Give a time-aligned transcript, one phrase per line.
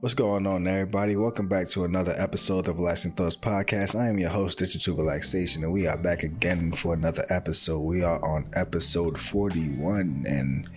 [0.00, 1.16] What's going on, everybody?
[1.16, 3.98] Welcome back to another episode of Relaxing Thoughts Podcast.
[3.98, 7.80] I am your host, Digital Relaxation, and we are back again for another episode.
[7.80, 10.70] We are on episode 41, and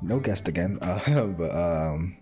[0.00, 2.16] no guest again, uh, but um,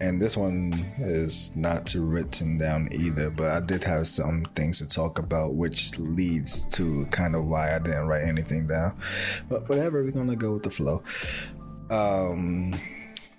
[0.00, 3.28] and this one is not written down either.
[3.28, 7.76] But I did have some things to talk about, which leads to kind of why
[7.76, 8.98] I didn't write anything down.
[9.50, 11.02] But whatever, we're gonna go with the flow.
[11.90, 12.80] Um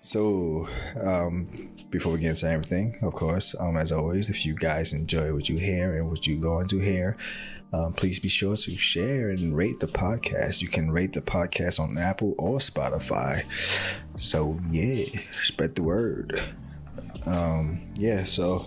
[0.03, 0.67] so,
[0.99, 5.31] um, before we get into everything, of course, um, as always, if you guys enjoy
[5.31, 7.15] what you hear and what you're going to hear,
[7.71, 10.59] um, please be sure to share and rate the podcast.
[10.59, 13.43] You can rate the podcast on Apple or Spotify.
[14.17, 15.05] So, yeah,
[15.43, 16.41] spread the word.
[17.27, 18.65] Um, yeah, so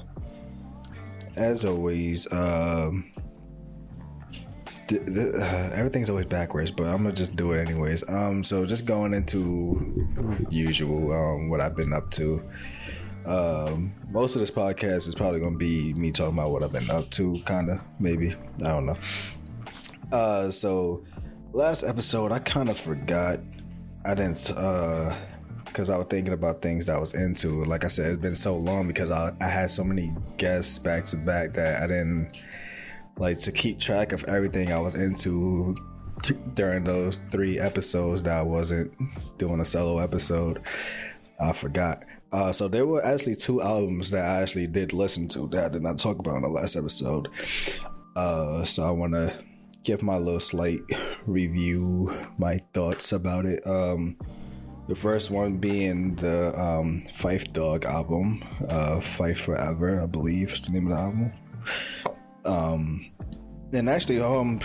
[1.34, 3.10] as always, um,
[4.92, 8.08] uh, everything's always backwards, but I'm gonna just do it anyways.
[8.08, 10.06] Um, so just going into
[10.50, 12.42] usual, um, what I've been up to.
[13.26, 16.90] Um, most of this podcast is probably gonna be me talking about what I've been
[16.90, 18.34] up to, kind of, maybe.
[18.60, 18.96] I don't know.
[20.12, 21.04] Uh, so
[21.52, 23.40] last episode, I kind of forgot.
[24.04, 25.16] I didn't, uh,
[25.64, 27.64] because I was thinking about things that I was into.
[27.64, 31.04] Like I said, it's been so long because I, I had so many guests back
[31.06, 32.38] to back that I didn't
[33.18, 35.76] like to keep track of everything I was into
[36.54, 38.92] during those three episodes that I wasn't
[39.38, 40.60] doing a solo episode.
[41.40, 42.04] I forgot.
[42.32, 45.68] Uh, so there were actually two albums that I actually did listen to that I
[45.68, 47.28] did not talk about in the last episode.
[48.16, 49.38] Uh, so I want to
[49.84, 50.80] give my little slight
[51.26, 53.64] review, my thoughts about it.
[53.66, 54.16] Um,
[54.88, 60.62] the first one being the um, Phife Dawg album, uh, Phife Forever, I believe is
[60.62, 61.32] the name of the album.
[62.44, 63.10] Um,
[63.72, 64.58] and actually, um,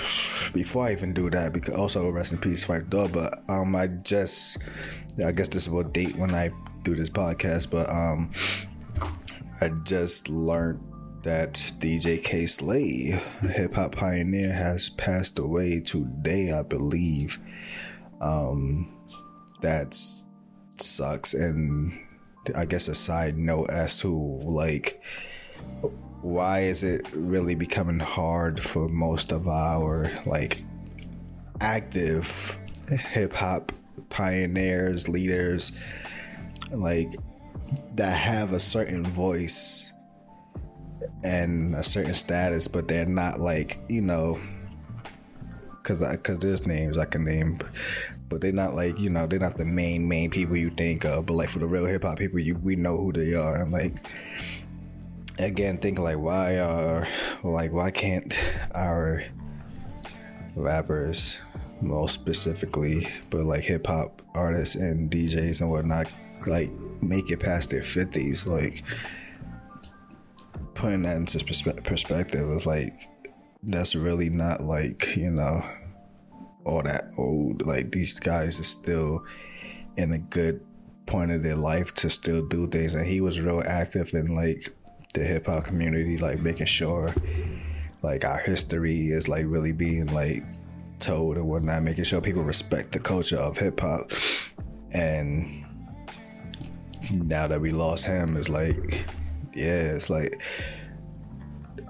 [0.54, 3.12] before I even do that, because also rest in peace, Phife Dawg.
[3.12, 4.60] But um, I just,
[5.24, 6.52] I guess this will date when I
[6.84, 7.70] do this podcast.
[7.72, 8.32] But um,
[9.62, 10.82] I just learned
[11.24, 17.40] that DJ Kay Slay, hip hop pioneer, has passed away today, I believe.
[18.22, 18.96] Um,
[19.62, 19.98] that
[20.78, 21.98] sucks, and
[22.56, 25.02] I guess a side note as to like
[26.22, 30.64] why is it really becoming hard for most of our like
[31.62, 32.58] active
[32.88, 33.72] hip hop
[34.10, 35.72] pioneers, leaders,
[36.72, 37.16] like
[37.96, 39.92] that have a certain voice
[41.24, 44.40] and a certain status, but they're not like you know,
[45.82, 47.60] because because there's names I can name,
[48.28, 51.26] but they're not like you know they're not the main main people you think of.
[51.26, 53.72] But like for the real hip hop people, you we know who they are, and
[53.72, 54.06] like
[55.40, 57.08] again thinking like why are
[57.44, 58.40] like why can't
[58.76, 59.24] our
[60.56, 61.38] rappers
[61.82, 66.12] most specifically but like hip hop artists and DJs and whatnot
[66.46, 68.84] like make it past their 50s like
[70.74, 73.10] putting that into perspe- perspective is like
[73.64, 75.64] that's really not like you know
[76.70, 77.66] all that old.
[77.66, 79.26] Like these guys are still
[79.98, 80.62] in a good
[81.06, 82.94] point of their life to still do things.
[82.94, 84.74] And he was real active and like
[85.14, 87.14] the hip hop community, like making sure
[88.02, 90.44] like our history is like really being like
[91.00, 94.12] told and whatnot, making sure people respect the culture of hip hop.
[94.94, 95.66] And
[97.12, 99.06] now that we lost him, it's like,
[99.54, 100.42] yeah, it's like,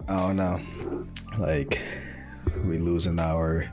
[0.07, 0.59] I don't know,
[1.37, 1.81] like
[2.65, 3.71] we losing our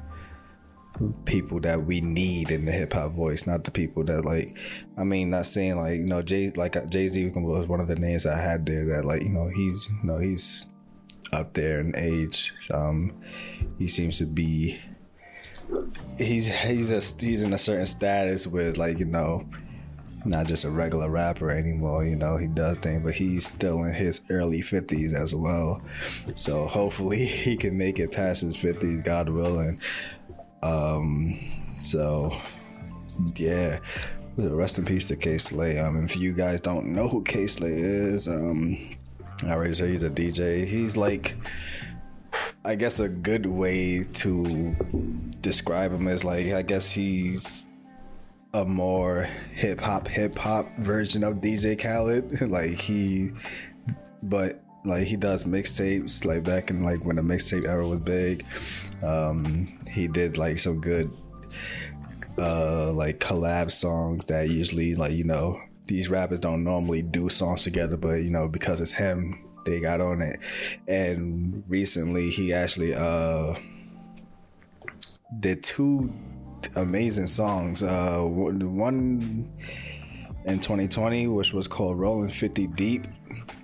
[1.24, 4.56] people that we need in the hip hop voice, not the people that like.
[4.96, 7.88] I mean, not saying like you know Jay like uh, Jay Z was one of
[7.88, 10.66] the names I had there that like you know he's you know he's
[11.32, 12.52] up there in age.
[12.72, 13.20] Um,
[13.78, 14.80] he seems to be
[16.18, 19.46] he's he's a, he's in a certain status with like you know
[20.26, 22.04] not just a regular rapper anymore.
[22.04, 25.80] You know, he does things, but he's still in his early 50s as well.
[26.34, 29.80] So hopefully he can make it past his 50s, God willing.
[30.66, 31.38] Um,
[31.82, 32.36] so
[33.36, 33.78] yeah,
[34.36, 35.78] rest in peace to Kay Slay.
[35.78, 38.77] Um, if you guys don't know who Kay Slay is, um,
[39.45, 40.66] I already said he's a DJ.
[40.66, 41.36] He's like,
[42.65, 44.77] I guess a good way to
[45.41, 47.66] describe him is like, I guess he's
[48.53, 52.41] a more hip hop, hip hop version of DJ Khaled.
[52.51, 53.33] like he,
[54.22, 58.44] but like he does mixtapes like back in like when the mixtape era was big.
[59.03, 61.10] Um he did like some good
[62.38, 67.62] uh like collab songs that usually like you know these rappers don't normally do songs
[67.62, 70.38] together but you know because it's him they got on it.
[70.86, 73.54] And recently he actually uh
[75.41, 76.12] did two
[76.77, 77.83] amazing songs.
[77.83, 79.50] Uh one
[80.47, 83.06] in 2020, which was called Rolling 50 Deep,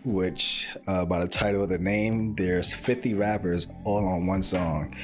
[0.04, 4.94] which uh, by the title of the name, there's 50 rappers all on one song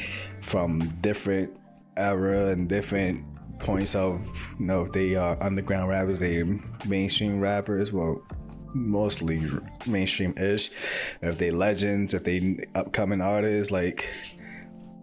[0.43, 1.57] from different
[1.97, 3.25] era and different
[3.59, 4.21] points of
[4.59, 6.43] you know if they are underground rappers, they
[6.87, 7.93] mainstream rappers.
[7.93, 8.23] Well,
[8.75, 9.45] mostly
[9.87, 10.71] mainstream ish.
[11.23, 14.09] If they legends, if they upcoming artists, like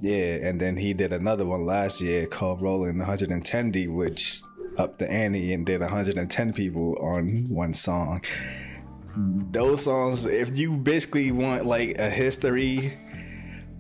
[0.01, 0.35] yeah.
[0.35, 4.41] And then he did another one last year called Rolling 110 D, which
[4.77, 8.21] upped the ante and did 110 people on one song.
[9.17, 12.97] Those songs, if you basically want like a history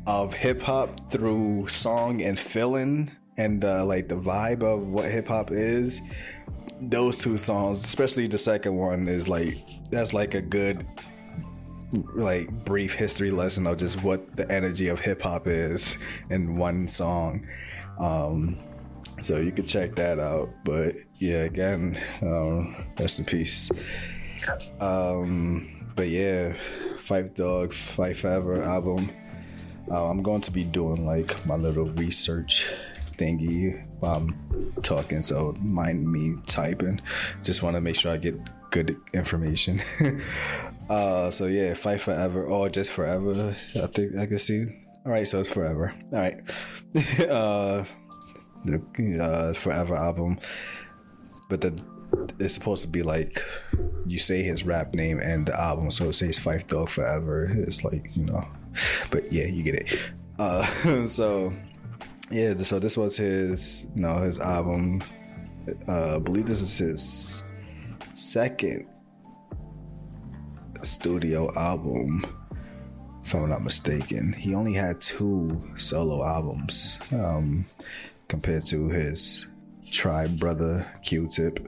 [0.07, 5.27] of hip hop through song and feeling and uh, like the vibe of what hip
[5.27, 6.01] hop is,
[6.79, 9.57] those two songs, especially the second one, is like
[9.89, 10.85] that's like a good
[12.13, 15.97] like brief history lesson of just what the energy of hip hop is
[16.29, 17.45] in one song.
[17.99, 18.57] Um,
[19.21, 20.49] so you could check that out.
[20.63, 23.69] But yeah, again, um, rest in peace.
[24.79, 26.53] Um, but yeah,
[26.97, 29.11] Phife Dawg, Phife Forever album.
[29.89, 32.67] Uh, I'm going to be doing like my little research
[33.17, 37.01] thingy while I'm talking, so mind me typing.
[37.43, 38.35] Just want to make sure I get
[38.71, 39.81] good information.
[40.89, 43.55] uh, so yeah, Phife Forever or just forever.
[43.75, 44.65] I think I can see.
[45.05, 45.93] All right, so it's forever.
[46.11, 46.39] All right,
[47.29, 47.85] uh,
[48.65, 50.39] the uh, forever album,
[51.47, 51.79] but the
[52.39, 53.43] it's supposed to be like
[54.05, 57.45] you say his rap name and the album, so it says Phife Dawg Forever.
[57.45, 58.47] It's like you know,
[59.11, 60.11] but yeah, you get it.
[60.39, 61.53] Uh, so
[62.31, 65.03] yeah, so this was his, you know, his album.
[65.87, 67.43] Uh, I believe this is his
[68.13, 68.87] second
[70.83, 72.25] studio album,
[73.23, 74.33] if I'm not mistaken.
[74.33, 77.65] He only had two solo albums um,
[78.27, 79.47] compared to his
[79.95, 81.67] tribe brother Q-Tip.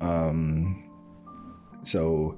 [0.00, 0.90] Um,
[1.82, 2.36] so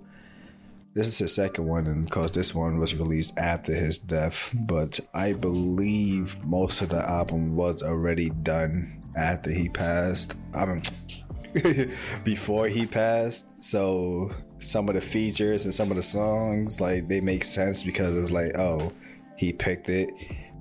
[0.94, 5.00] this is his second one, and because this one was released after his death, but
[5.14, 10.36] I believe most of the album was already done after he passed.
[10.54, 10.82] I mean,
[12.24, 13.62] before he passed.
[13.62, 18.16] So some of the features and some of the songs, like they make sense because
[18.16, 18.92] it was like, oh,
[19.36, 20.12] he picked it.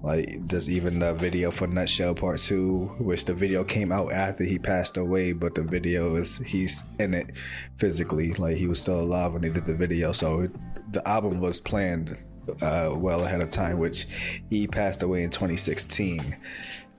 [0.03, 4.43] Like there's even the video for Nutshell Part Two, which the video came out after
[4.43, 7.31] he passed away, but the video is he's in it
[7.77, 10.11] physically, like he was still alive when they did the video.
[10.11, 10.49] So
[10.91, 12.21] the album was planned
[12.61, 14.05] uh, well ahead of time, which
[14.49, 16.35] he passed away in 2016.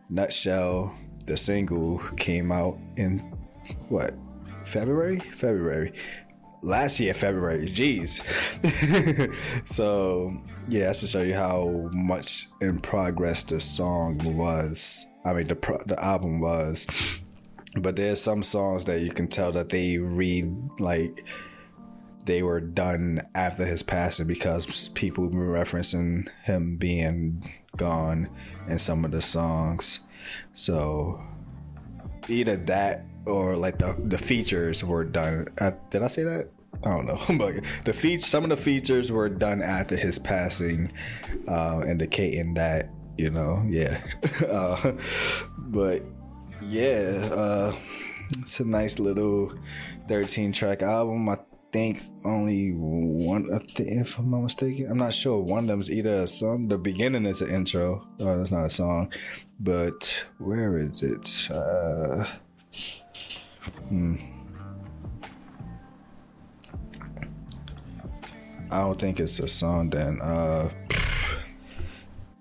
[0.09, 0.95] Nutshell,
[1.27, 3.19] the single came out in
[3.91, 4.15] what
[4.65, 5.19] February?
[5.19, 5.93] February
[6.65, 7.69] last year February.
[7.69, 8.23] Jeez.
[9.69, 10.37] so
[10.69, 15.07] yeah, that's to show you how much in progress the song was.
[15.25, 16.87] I mean, the pro- the album was.
[17.77, 21.25] But there's some songs that you can tell that they read like
[22.25, 28.31] they were done after his passing because people were referencing him being gone
[28.69, 30.01] in some of the songs.
[30.55, 31.21] So
[32.29, 35.49] either that or like the the features were done.
[35.59, 36.49] Uh, did I say that?
[36.85, 40.93] I don't know, but the feature, some of the features were done after his passing,
[41.49, 44.01] uh, indicating that you know, yeah.
[44.49, 44.93] uh,
[45.59, 46.03] but
[46.63, 47.77] yeah, uh,
[48.39, 49.53] it's a nice little
[50.09, 51.29] thirteen track album.
[51.29, 51.39] I
[51.73, 53.53] think only one.
[53.53, 55.41] I think, if I'm not mistaken, I'm not sure.
[55.41, 56.69] One of them is either a song.
[56.69, 58.07] The beginning is an intro.
[58.21, 59.13] Oh, it's not a song,
[59.59, 61.51] but where is it?
[61.51, 62.27] Uh,
[63.89, 64.34] hmm.
[68.75, 70.21] I don't think it's a song then.
[70.21, 70.69] Uh,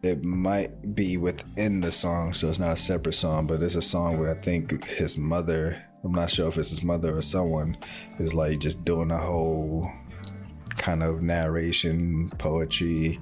[0.02, 3.84] it might be within the song, so it's not a separate song, but it's a
[3.84, 7.78] song where I think his mother, I'm not sure if it's his mother or someone,
[8.18, 9.92] is like just doing a whole
[10.75, 13.20] kind of narration, poetry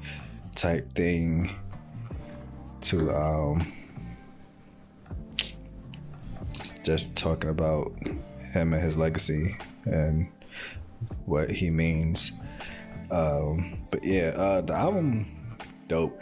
[0.55, 1.53] type thing
[2.79, 3.73] to um
[6.81, 7.91] just talking about
[8.53, 10.29] him and his legacy and
[11.25, 12.31] what he means.
[13.11, 16.21] Um, but yeah, uh, the album dope.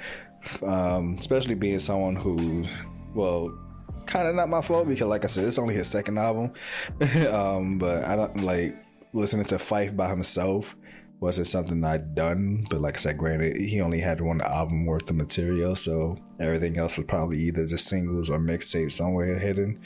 [0.63, 2.65] Um, especially being someone who,
[3.13, 3.58] well,
[4.05, 6.53] kind of not my fault because, like I said, it's only his second album.
[7.31, 8.75] um, but I don't like
[9.13, 10.75] listening to Phife by himself
[11.19, 12.65] wasn't something I'd done.
[12.69, 16.77] But like I said, granted, he only had one album worth of material, so everything
[16.77, 19.81] else was probably either just singles or mixtapes somewhere hidden.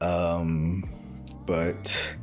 [0.00, 0.88] Um,
[1.46, 2.16] but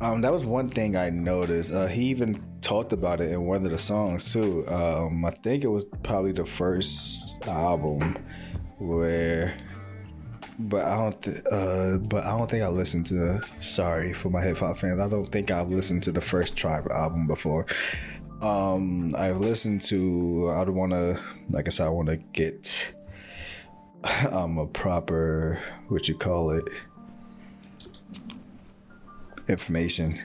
[0.00, 1.72] um, that was one thing I noticed.
[1.72, 4.66] Uh, he even talked about it in one of the songs too.
[4.66, 8.16] Um, I think it was probably the first album
[8.78, 9.54] where
[10.60, 11.22] but I don't.
[11.22, 13.42] Th- uh, but I don't think I listened to.
[13.58, 15.00] Sorry for my hip hop fans.
[15.00, 17.66] I don't think I've listened to the first Tribe album before.
[18.42, 20.50] Um, I've listened to.
[20.50, 21.20] I don't want to.
[21.48, 22.94] Like I said, I want to get
[24.30, 26.64] um a proper what you call it
[29.50, 30.18] information.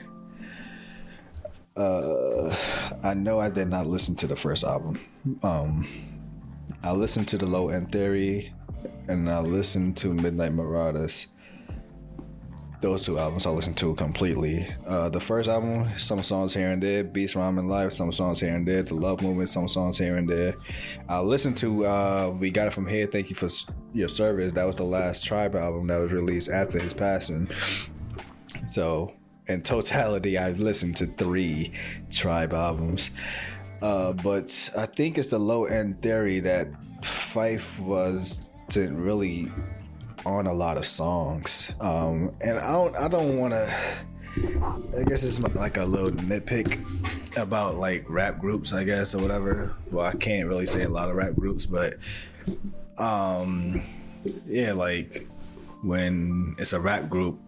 [1.76, 2.56] Uh,
[3.02, 4.98] I know I did not listen to the first album.
[5.42, 5.86] Um,
[6.82, 8.54] I listened to the Low End Theory,
[9.08, 11.26] and I listened to Midnight Marauders.
[12.80, 14.68] Those two albums I listened to completely.
[14.86, 17.02] Uh, the first album, some songs here and there.
[17.04, 18.82] Beats Rhyme Life, some songs here and there.
[18.82, 20.54] The Love Movement, some songs here and there.
[21.08, 23.06] I listened to uh, We Got It From Here.
[23.06, 23.48] Thank you for
[23.92, 24.52] your service.
[24.52, 27.48] That was the last Tribe album that was released after his passing.
[28.66, 29.12] So,
[29.46, 31.72] in totality, I listened to three
[32.10, 33.10] Tribe albums.
[33.82, 36.68] Uh, but I think it's the low end theory that
[37.02, 39.50] Phife was didn't really
[40.24, 41.70] on a lot of songs.
[41.80, 43.72] Um, and I don't I don't want to.
[44.98, 46.78] I guess it's like a little nitpick
[47.38, 49.74] about like rap groups, I guess, or whatever.
[49.90, 51.94] Well, I can't really say a lot of rap groups, but
[52.98, 53.82] um,
[54.46, 55.26] yeah, like
[55.82, 57.38] when it's a rap group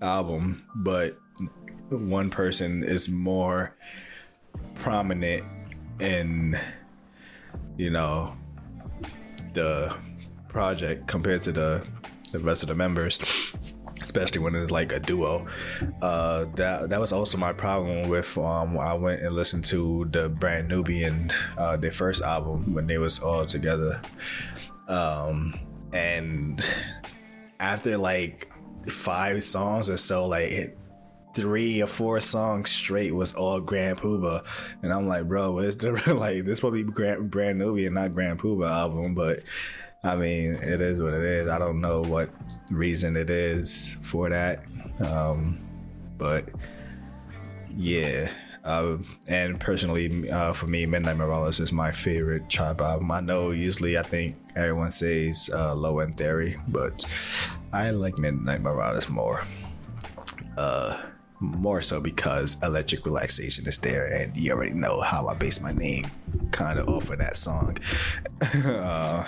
[0.00, 1.18] album, but
[1.90, 3.74] one person is more
[4.74, 5.44] prominent
[6.00, 6.58] in,
[7.76, 8.36] you know,
[9.54, 9.94] the
[10.48, 11.86] project compared to the
[12.32, 13.18] the rest of the members
[14.08, 15.46] especially when it's like a duo.
[16.00, 20.28] Uh, that that was also my problem with um, I went and listened to the
[20.30, 24.00] Brand Nubian uh, their first album when they was all together,
[24.88, 25.58] um,
[25.92, 26.66] and
[27.60, 28.50] after like
[28.86, 30.78] five songs or so, like it,
[31.34, 34.44] three or four songs straight was all Grand Puba,
[34.82, 39.14] and I'm like, bro, it's like this probably Grand Brand and not Grand Puba album,
[39.14, 39.40] but
[40.04, 41.48] I mean, it is what it is.
[41.48, 42.30] I don't know what
[42.70, 44.64] reason it is for that.
[45.00, 45.58] Um,
[46.16, 46.48] but
[47.76, 48.30] yeah.
[48.64, 53.10] Uh, and personally, uh, for me, Midnight Marauders is my favorite Tribe album.
[53.10, 57.04] I know usually I think everyone says uh, Low End Theory, but
[57.72, 59.44] I like Midnight Marauders more.
[60.56, 60.96] Uh,
[61.40, 65.72] more so because Electric Relaxation is there, and you already know how I base my
[65.72, 66.06] name
[66.50, 67.78] kind of off of that song.
[68.64, 69.24] uh,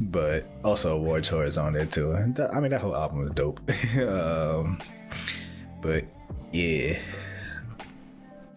[0.00, 2.14] but also Award Tour is on there too.
[2.14, 3.60] I mean, that whole album is dope.
[3.98, 4.80] um,
[5.80, 6.10] but
[6.52, 6.98] yeah,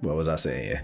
[0.02, 0.80] what was I saying?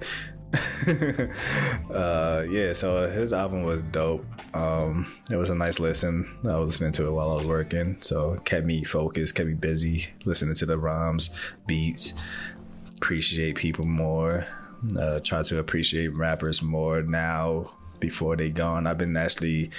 [1.91, 4.25] uh, yeah, so his album was dope.
[4.53, 6.29] Um, it was a nice listen.
[6.43, 9.47] I was listening to it while I was working, so it kept me focused, kept
[9.47, 11.31] me busy, listening to the rhymes,
[11.65, 12.13] beats,
[12.97, 14.45] appreciate people more,
[14.97, 18.85] uh, try to appreciate rappers more now before they gone.
[18.85, 19.71] I've been actually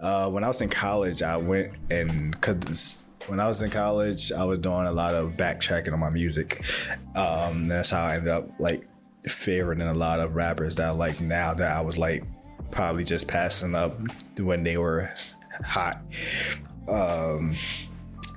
[0.00, 4.32] uh, when I was in college, I went and because when I was in college,
[4.32, 6.64] I was doing a lot of backtracking on my music.
[7.14, 8.86] Um, that's how I ended up like
[9.28, 12.24] favoring a lot of rappers that like now that I was like
[12.70, 13.98] probably just passing up
[14.38, 15.10] when they were
[15.64, 16.00] hot.
[16.88, 17.54] Um,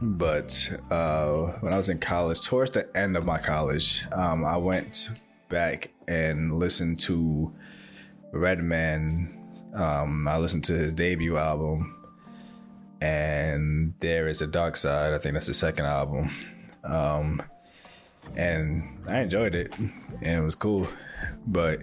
[0.02, 4.58] but uh, when I was in college, towards the end of my college, um, I
[4.58, 5.10] went
[5.50, 7.54] back and listened to
[8.32, 11.96] Redman um, I listened to his debut album,
[13.02, 15.14] and there is a dark side.
[15.14, 16.30] I think that's the second album,
[16.84, 17.42] um,
[18.36, 20.88] and I enjoyed it, and it was cool.
[21.48, 21.82] But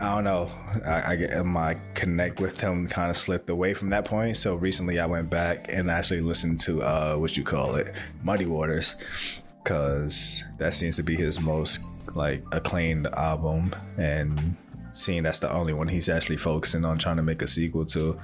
[0.00, 0.50] I don't know.
[0.86, 4.36] I, I get my connect with him kind of slipped away from that point.
[4.36, 8.46] So recently, I went back and actually listened to uh, what you call it, Muddy
[8.46, 8.96] Waters,
[9.62, 11.80] because that seems to be his most
[12.14, 14.56] like acclaimed album, and
[14.92, 18.18] seeing that's the only one he's actually focusing on trying to make a sequel to.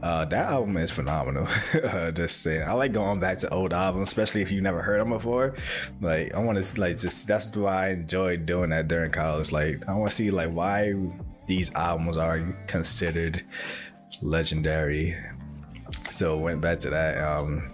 [0.00, 1.46] Uh, that album is phenomenal.
[2.12, 5.10] just saying, I like going back to old albums, especially if you never heard them
[5.10, 5.54] before.
[6.00, 9.50] Like, I want to like just that's why I enjoyed doing that during college.
[9.50, 10.94] Like, I want to see like why
[11.46, 13.44] these albums are considered
[14.22, 15.16] legendary.
[16.14, 17.18] So went back to that.
[17.22, 17.70] Um,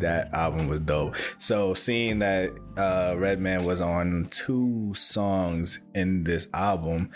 [0.00, 1.16] that album was dope.
[1.38, 7.10] So seeing that uh, Redman was on two songs in this album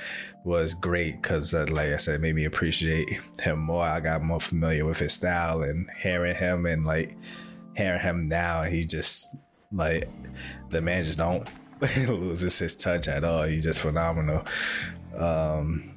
[0.45, 3.09] was great because, uh, like I said, made me appreciate
[3.41, 3.85] him more.
[3.85, 7.17] I got more familiar with his style and hearing him and like
[7.77, 8.63] hearing him now.
[8.63, 9.29] He just
[9.73, 10.09] like
[10.71, 11.49] the man just don't
[12.07, 13.45] loses his touch at all.
[13.45, 14.45] He's just phenomenal.
[15.17, 15.95] Um,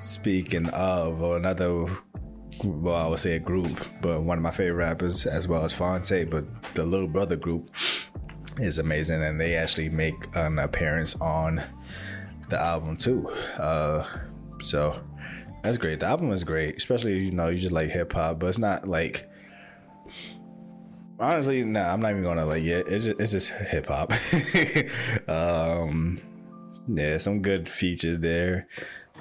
[0.00, 1.86] speaking of or another
[2.64, 5.72] well, I would say a group, but one of my favorite rappers as well as
[5.72, 7.70] Phonte, but the Little Brother group
[8.58, 11.62] is amazing, and they actually make an appearance on
[12.48, 13.28] the album too.
[13.58, 14.06] Uh,
[14.60, 15.00] so
[15.62, 16.00] That's great.
[16.00, 18.86] The album is great, especially you know you just like hip hop, but it's not
[18.86, 19.28] like.
[21.20, 22.88] Honestly, nah, I'm not even gonna like it.
[22.88, 24.12] It's just, it's just hip hop.
[25.28, 26.20] um,
[26.88, 28.66] yeah, some good features there,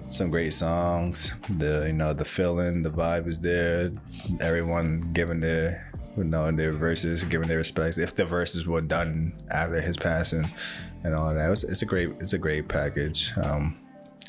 [0.08, 1.32] some great songs.
[1.50, 3.92] The you know the feeling, the vibe is there.
[4.40, 7.98] Everyone giving their you know their verses, giving their respects.
[7.98, 10.50] If the verses were done after his passing
[11.04, 13.32] and all that, it's, it's a great it's a great package.
[13.38, 13.78] Um,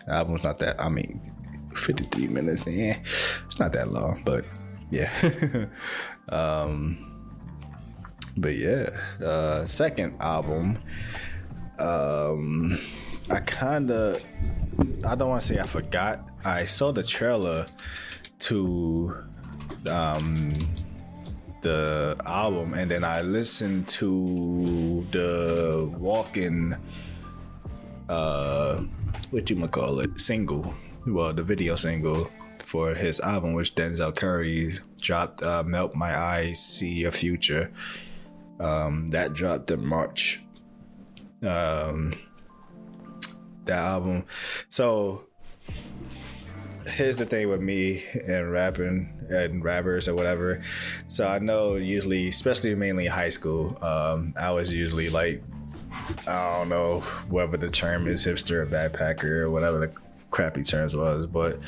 [0.08, 0.80] album's not that.
[0.80, 1.20] I mean,
[1.74, 2.66] 53 minutes.
[2.66, 2.98] Yeah,
[3.44, 4.44] it's not that long, but
[4.90, 5.10] yeah.
[6.28, 7.08] um,
[8.36, 8.90] but yeah,
[9.24, 10.78] uh, second album.
[11.78, 12.78] Um,
[13.30, 14.22] I kind of,
[15.06, 16.30] I don't want to say I forgot.
[16.44, 17.66] I saw the trailer
[18.40, 19.16] to
[19.88, 20.52] um
[21.62, 26.74] the album and then I listened to the walking
[28.08, 28.82] uh
[29.30, 30.74] what you call it single
[31.06, 36.60] well, the video single for his album, which Denzel Curry dropped, uh, "Melt My Eyes,
[36.60, 37.70] See a Future."
[38.60, 40.41] Um, that dropped in March.
[41.42, 42.14] Um,
[43.64, 44.24] that album.
[44.70, 45.26] So
[46.86, 50.62] here's the thing with me and rapping and rappers or whatever.
[51.08, 55.42] So I know usually, especially mainly high school, um, I was usually like,
[56.26, 59.92] I don't know whether the term is hipster or backpacker or whatever the
[60.30, 61.58] crappy terms was, but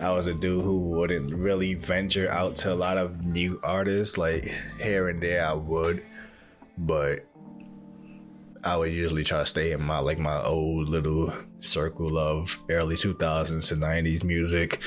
[0.00, 4.16] I was a dude who wouldn't really venture out to a lot of new artists.
[4.16, 6.02] Like here and there, I would,
[6.78, 7.26] but
[8.64, 12.96] I would usually try to stay in my like my old little circle of early
[12.96, 14.80] 2000s to 90s music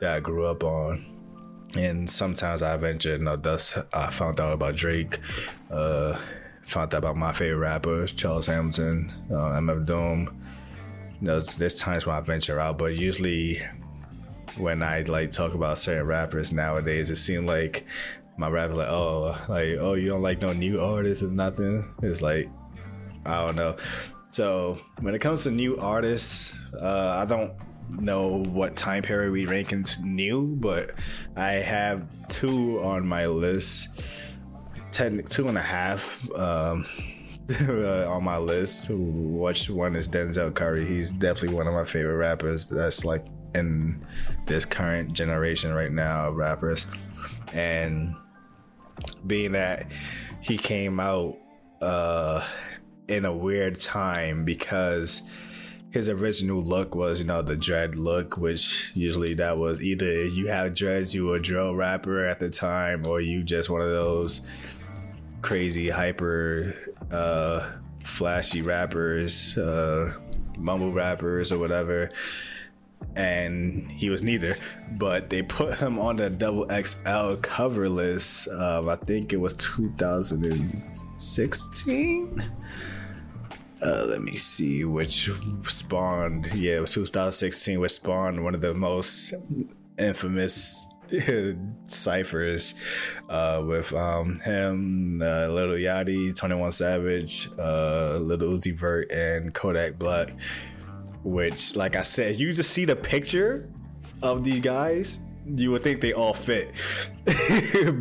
[0.00, 1.04] that I grew up on.
[1.76, 5.18] And sometimes I venture, you know, thus I found out about Drake,
[5.70, 6.18] uh,
[6.64, 10.42] found out about my favorite rappers, Charles Hamilton, uh, MF Doom,
[11.22, 13.62] you know, there's times when I venture out, but usually
[14.56, 17.86] when I like talk about certain rappers nowadays, it seems like
[18.36, 21.94] my rapper like, oh, like, oh, you don't like no new artists or nothing.
[22.02, 22.50] It's like,
[23.26, 23.76] I don't know.
[24.30, 27.52] So when it comes to new artists, uh, I don't
[27.90, 30.92] know what time period we rank new, but
[31.36, 34.02] I have two on my list.
[34.90, 36.28] Ten, two and a half.
[36.32, 36.86] Um,
[37.60, 38.86] on my list.
[38.90, 40.86] Which one is Denzel Curry?
[40.86, 42.66] He's definitely one of my favorite rappers.
[42.66, 44.04] That's like in
[44.46, 46.86] this current generation right now of rappers,
[47.52, 48.14] and
[49.26, 49.90] being that
[50.40, 51.36] he came out
[51.80, 52.46] uh,
[53.08, 55.22] in a weird time because
[55.90, 60.48] his original look was, you know, the dread look, which usually that was either you
[60.48, 63.90] have dreads, you were a drill rapper at the time, or you just one of
[63.90, 64.40] those
[65.42, 66.74] crazy hyper
[67.10, 70.14] uh, flashy rappers, uh,
[70.56, 72.10] mumble rappers, or whatever.
[73.16, 74.56] And he was neither,
[74.92, 78.48] but they put him on the double XL cover list.
[78.48, 82.52] Um, I think it was 2016.
[83.84, 85.28] Uh, let me see which
[85.68, 86.48] spawned.
[86.54, 89.34] Yeah, it was 2016, which spawned one of the most
[89.98, 90.86] infamous
[91.86, 92.74] ciphers
[93.28, 99.98] uh, with um, him, uh, Lil Yachty, 21 Savage, uh, Lil Uzi Vert, and Kodak
[99.98, 100.34] Black.
[101.24, 103.68] Which, like I said, you just see the picture
[104.22, 106.72] of these guys, you would think they all fit.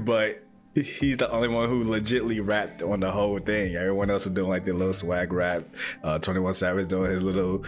[0.05, 3.75] but he's the only one who legitly rapped on the whole thing.
[3.75, 5.63] Everyone else was doing like their little swag rap.
[6.03, 7.63] Uh, 21 Savage doing his little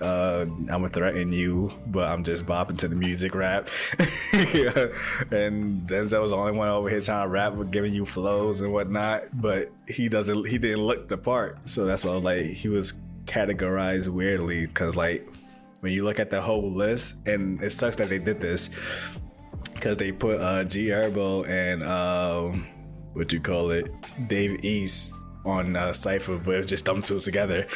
[0.00, 3.68] uh, I'm gonna threaten you, but I'm just bopping to the music rap.
[3.98, 8.60] and Denzel was the only one over here trying to rap with giving you flows
[8.60, 11.68] and whatnot, but he doesn't, he didn't look the part.
[11.68, 12.94] So that's why I was like, he was
[13.26, 15.28] categorized weirdly because like
[15.84, 18.70] when you look at the whole list, and it sucks that they did this
[19.74, 22.66] because they put uh, G Herbo and um,
[23.12, 23.90] what you call it,
[24.28, 25.12] Dave East
[25.44, 27.66] on uh, Cypher with just them two together.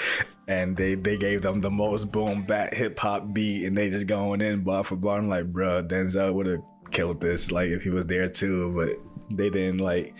[0.47, 4.07] And they, they gave them the most boom bap hip hop beat and they just
[4.07, 5.19] going in bar for bar.
[5.19, 9.37] I'm like, bro, Denzel would have killed this like if he was there too, but
[9.37, 10.15] they didn't like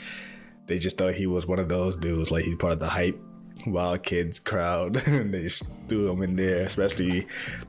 [0.67, 3.19] they just thought he was one of those dudes, like he's part of the hype
[3.67, 5.49] wild kids crowd and they
[5.89, 7.27] threw him in there especially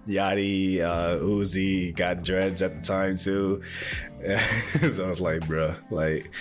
[0.08, 3.62] Yachty uh Uzi got dreads at the time too
[4.92, 6.32] so I was like bro like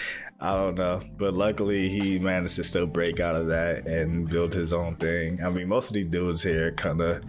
[0.40, 4.54] I don't know, but luckily he managed to still break out of that and build
[4.54, 5.42] his own thing.
[5.42, 7.24] I mean, most of these dudes here kind of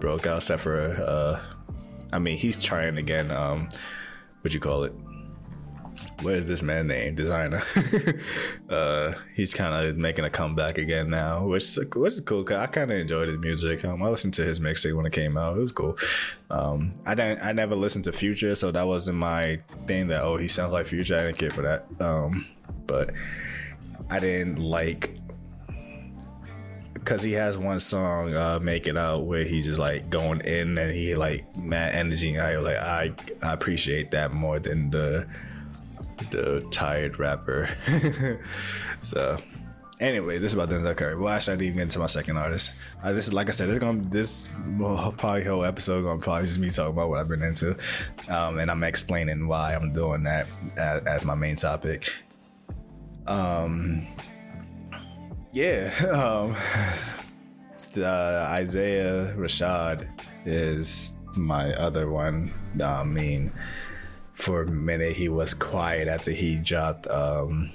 [0.00, 1.38] broke out, except for, uh,
[2.14, 3.30] I mean, he's trying again.
[3.30, 3.68] Um,
[4.40, 4.94] what you call it?
[6.22, 7.14] Where's this man name?
[7.14, 7.62] Desiigner?
[8.70, 12.66] uh he's kind of making a comeback again now which which is cool cause i
[12.66, 13.84] kind of enjoyed his music.
[13.84, 15.56] Um, i listened to his mixtape when it came out.
[15.56, 15.96] It was cool.
[16.50, 20.36] Um i didn't i never listened to future so that wasn't my thing that oh
[20.36, 21.16] he sounds like future.
[21.18, 21.86] I didn't care for that.
[22.00, 22.46] Um
[22.86, 23.12] but
[24.08, 25.18] i didn't like
[27.06, 30.76] because he has one song, uh, "Make It Out," where he's just like going in
[30.76, 35.24] and he like mad energy, and I like I I appreciate that more than the
[36.30, 37.68] the tired rapper.
[39.00, 39.38] so
[40.00, 41.16] anyway, this is about Denzel Curry.
[41.16, 42.72] Well, actually, I didn't even get into my second artist.
[43.02, 44.48] Uh, this is like I said, this gonna this
[44.78, 47.76] well, probably whole episode gonna probably just me talking about what I've been into,
[48.28, 52.12] um, and I'm explaining why I'm doing that as, as my main topic.
[53.26, 54.06] Um,
[55.52, 56.54] yeah, um,
[57.96, 60.06] uh, Isaiah Rashad
[60.44, 62.52] is my other one.
[62.82, 63.52] I mean,
[64.36, 67.72] for a minute he was quiet after he dropped um,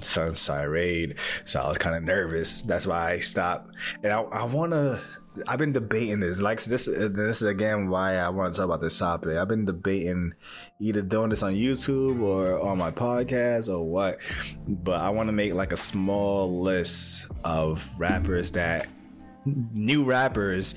[0.00, 2.62] Sun's Tirade, so I was kind of nervous.
[2.62, 3.70] That's why I stopped,
[4.02, 5.00] and I, I want to
[5.48, 6.40] I've been debating this.
[6.40, 9.36] Like this, this is again why I want to talk about this topic.
[9.36, 10.34] I've been debating
[10.78, 14.18] either doing this on YouTube or on my podcast or what.
[14.66, 18.88] But I want to make like a small list of rappers that
[19.46, 20.74] new rappers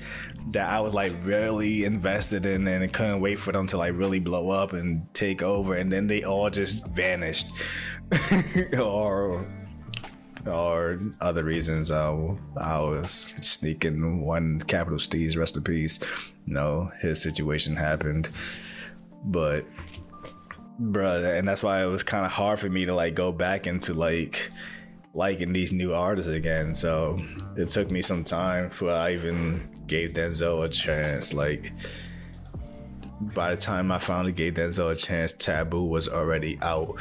[0.52, 4.20] that I was like really invested in and couldn't wait for them to like really
[4.20, 7.48] blow up and take over, and then they all just vanished
[8.78, 9.46] or
[10.46, 11.90] or other reasons.
[11.90, 15.98] Uh, I was sneaking one Capital Steez, rest in peace.
[16.46, 18.28] no, his situation happened,
[19.24, 19.66] but
[20.80, 23.66] bruh, and that's why it was kind of hard for me to like go back
[23.66, 24.50] into like
[25.14, 26.74] liking these new artists again.
[26.74, 27.20] So
[27.56, 31.32] it took me some time for I even gave Denzel a chance.
[31.34, 31.72] Like
[33.20, 36.98] by the time I finally gave Denzel a chance, Taboo was already out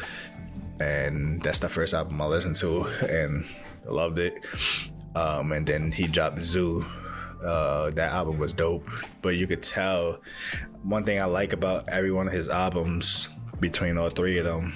[0.79, 3.45] and that's the first album I listened to and
[3.85, 4.45] loved it.
[5.15, 6.85] Um, and then he dropped Zoo.
[7.43, 8.89] Uh, that album was dope,
[9.21, 10.21] but you could tell
[10.83, 14.73] one thing I like about every one of his albums between all three of them.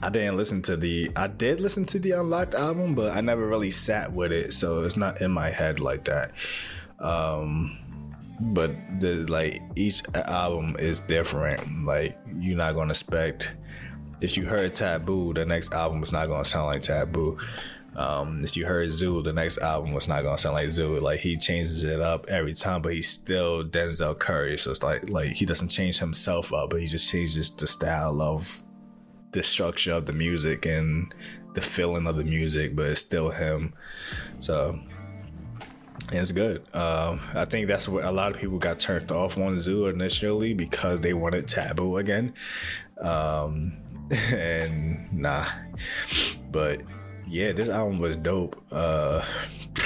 [0.00, 1.10] I didn't listen to the.
[1.16, 4.84] I did listen to the Unlocked album, but I never really sat with it, so
[4.84, 6.32] it's not in my head like that.
[6.98, 7.78] Um,
[8.40, 11.84] but the like each album is different.
[11.84, 13.50] Like you're not gonna expect
[14.20, 17.38] if you heard Taboo, the next album was not gonna sound like Taboo.
[17.94, 20.98] Um, if you heard Zoo, the next album was not gonna sound like Zoo.
[21.00, 24.56] Like he changes it up every time, but he's still Denzel Curry.
[24.56, 28.22] So it's like like he doesn't change himself up, but he just changes the style
[28.22, 28.62] of
[29.32, 31.14] the structure of the music and
[31.54, 33.74] the feeling of the music, but it's still him.
[34.40, 34.78] So
[36.10, 36.62] it's good.
[36.74, 40.54] Um, I think that's what a lot of people got turned off on Zoo initially
[40.54, 42.34] because they wanted Taboo again.
[43.00, 43.78] Um,
[44.10, 45.46] and nah.
[46.50, 46.82] But
[47.28, 48.62] yeah, this album was dope.
[48.70, 49.24] Uh,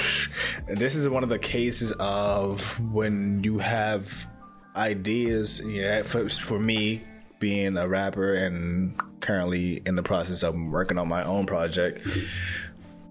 [0.67, 4.29] and this is one of the cases of when you have
[4.75, 5.61] ideas.
[5.65, 7.03] Yeah, for, for me
[7.39, 12.05] being a rapper and currently in the process of working on my own project.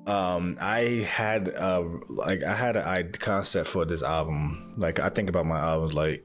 [0.06, 4.72] Um, I had uh like I had an concept for this album.
[4.76, 6.24] Like I think about my albums like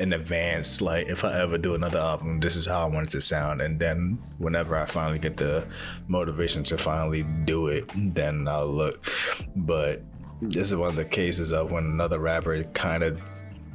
[0.00, 3.10] in advance like if i ever do another album this is how i want it
[3.10, 5.66] to sound and then whenever i finally get the
[6.08, 7.84] motivation to finally do it
[8.14, 9.06] then i'll look
[9.54, 10.02] but
[10.40, 13.20] this is one of the cases of when another rapper kind of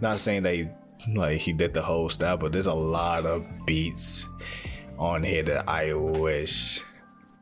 [0.01, 0.67] not saying he
[1.13, 4.27] like he did the whole style but there's a lot of beats
[4.97, 6.81] on here that i wish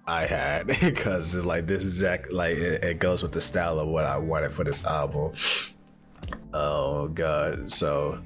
[0.05, 3.87] I had because it's like this exact like it, it goes with the style of
[3.87, 5.33] what I wanted for this album.
[6.53, 8.21] Oh god, so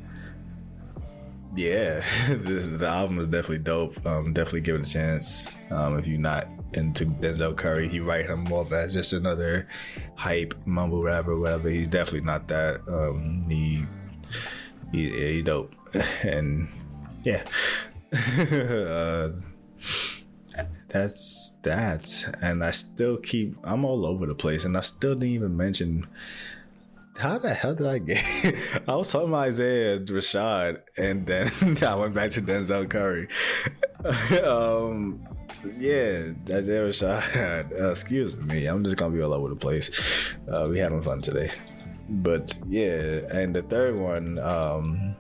[1.56, 4.06] yeah, this the album is definitely dope.
[4.06, 5.50] Um, definitely give it a chance.
[5.70, 9.68] Um, if you're not into Denzel Curry, he write him off as just another
[10.16, 11.70] hype mumble rapper, whatever.
[11.70, 12.82] He's definitely not that.
[12.88, 13.86] Um, he
[14.92, 15.74] he he dope,
[16.24, 16.68] and
[17.24, 17.44] yeah.
[18.14, 19.30] uh,
[20.90, 25.36] that's that and i still keep i'm all over the place and i still didn't
[25.36, 26.08] even mention
[27.18, 28.24] how the hell did I get?
[28.88, 33.28] I was talking about Isaiah Rashad, and then I went back to Denzel Curry.
[34.46, 35.26] um,
[35.80, 37.80] yeah, Isaiah Rashad.
[37.80, 40.36] Uh, excuse me, I'm just gonna be all over the place.
[40.48, 41.52] Uh, we having fun today,
[42.10, 45.16] but yeah, and the third one, um,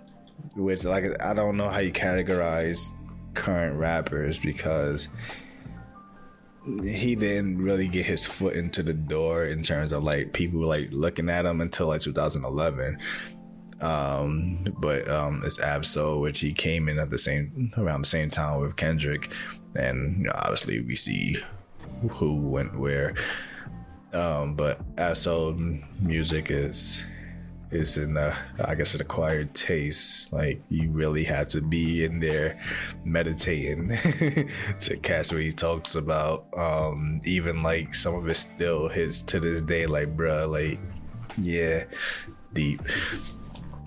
[0.55, 2.91] which like I don't know how you categorize
[3.33, 5.09] current rappers because
[6.83, 10.89] he didn't really get his foot into the door in terms of like people like
[10.91, 12.97] looking at him until like 2011.
[13.79, 18.31] Um, but um, it's Ab-Soul, which he came in at the same around the same
[18.31, 19.29] time with Kendrick,
[19.75, 21.37] and you know, obviously we see
[22.11, 23.13] who went where.
[24.13, 25.57] Um, but Ab-Soul
[25.99, 27.03] music is
[27.69, 30.31] is in a, I guess an acquired taste.
[30.31, 32.59] Like you really had to be in there
[33.03, 33.89] meditating
[34.79, 36.45] to catch what he talks about.
[36.55, 39.85] Um, even like some of it still hits to this day.
[39.85, 40.79] Like bruh, like
[41.37, 41.85] yeah,
[42.53, 42.81] deep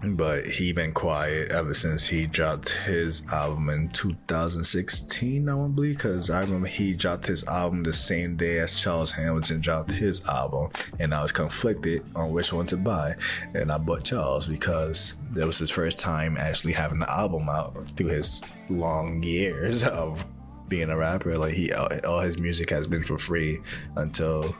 [0.02, 5.74] but he been quiet ever since he dropped his album in 2016 i want to
[5.74, 9.90] believe because i remember he dropped his album the same day as charles hamilton dropped
[9.90, 13.14] his album and i was conflicted on which one to buy
[13.54, 17.76] and i bought charles because that was his first time actually having the album out
[17.96, 20.24] through his long years of
[20.70, 21.36] being a rapper.
[21.36, 23.60] Like he all his music has been for free
[23.96, 24.56] until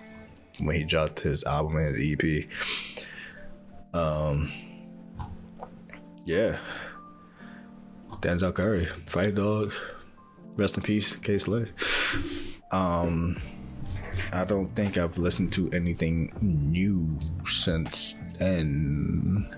[0.58, 2.48] when he dropped his album and his ep
[3.94, 4.52] um
[6.24, 6.58] yeah.
[8.20, 9.72] Denzel Curry, Phife Dawg,
[10.56, 11.70] rest in peace, Kay Slay.
[12.70, 13.40] Um,
[14.32, 19.54] I don't think I've listened to anything new since then,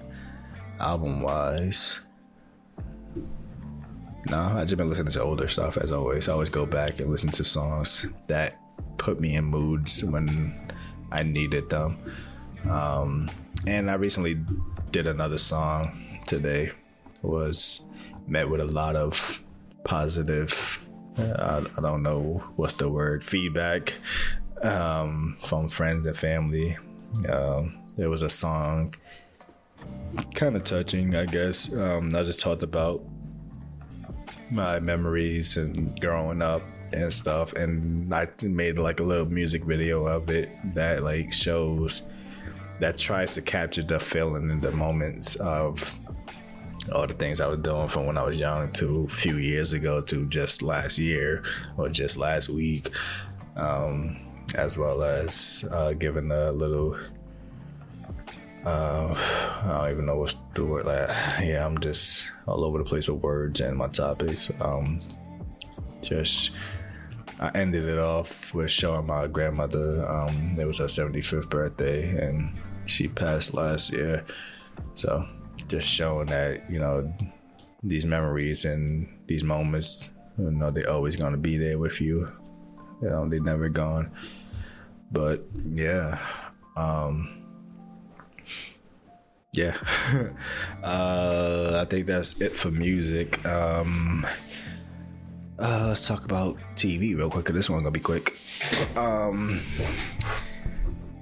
[0.78, 2.00] album wise.
[4.26, 6.28] No, I've just been listening to older stuff as always.
[6.28, 8.58] I always go back and listen to songs that
[8.96, 10.70] put me in moods when
[11.10, 11.98] I needed them.
[12.70, 13.28] Um,
[13.66, 14.38] and I recently
[14.92, 16.70] did another song today
[17.22, 17.84] was
[18.26, 19.42] met with a lot of
[19.84, 20.82] positive
[21.18, 23.94] uh, I, don't know what's the word feedback
[24.62, 26.78] um, from friends and family.
[27.28, 28.94] Um, there was a song
[30.34, 31.72] kind of touching i guess.
[31.74, 33.02] Um, i just talked about
[34.50, 40.06] my memories and growing up and stuff and i made like a little music video
[40.06, 42.02] of it that like shows
[42.80, 45.98] that tries to capture the feeling and the moments of
[46.90, 49.72] all the things I was doing from when I was young to a few years
[49.72, 51.44] ago to just last year
[51.76, 52.90] or just last week,
[53.56, 54.16] um,
[54.54, 56.98] as well as uh, giving a little.
[58.64, 59.14] Uh,
[59.64, 60.86] I don't even know what's the word.
[60.86, 61.08] Like,
[61.40, 64.50] yeah, I'm just all over the place with words and my topics.
[64.60, 65.00] Um,
[66.00, 66.50] just
[67.40, 70.08] I ended it off with showing my grandmother.
[70.08, 74.24] Um, it was her 75th birthday, and she passed last year.
[74.94, 75.26] So
[75.68, 77.12] just showing that you know
[77.82, 82.30] these memories and these moments, you know, they're always gonna be there with you.
[83.00, 84.12] You know, they're never gone.
[85.10, 86.18] But yeah,
[86.76, 87.42] um,
[89.52, 89.76] yeah,
[90.82, 93.44] uh, I think that's it for music.
[93.46, 94.26] Um,
[95.58, 97.46] uh, let's talk about TV real quick.
[97.46, 98.38] This one's gonna be quick.
[98.96, 99.60] Um,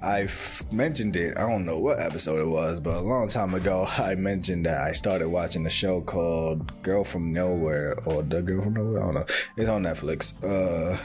[0.01, 1.37] I've mentioned it.
[1.37, 4.81] I don't know what episode it was, but a long time ago, I mentioned that
[4.81, 9.01] I started watching a show called Girl from Nowhere or The Girl from Nowhere.
[9.01, 9.25] I don't know.
[9.57, 10.33] It's on Netflix.
[10.43, 10.97] Uh,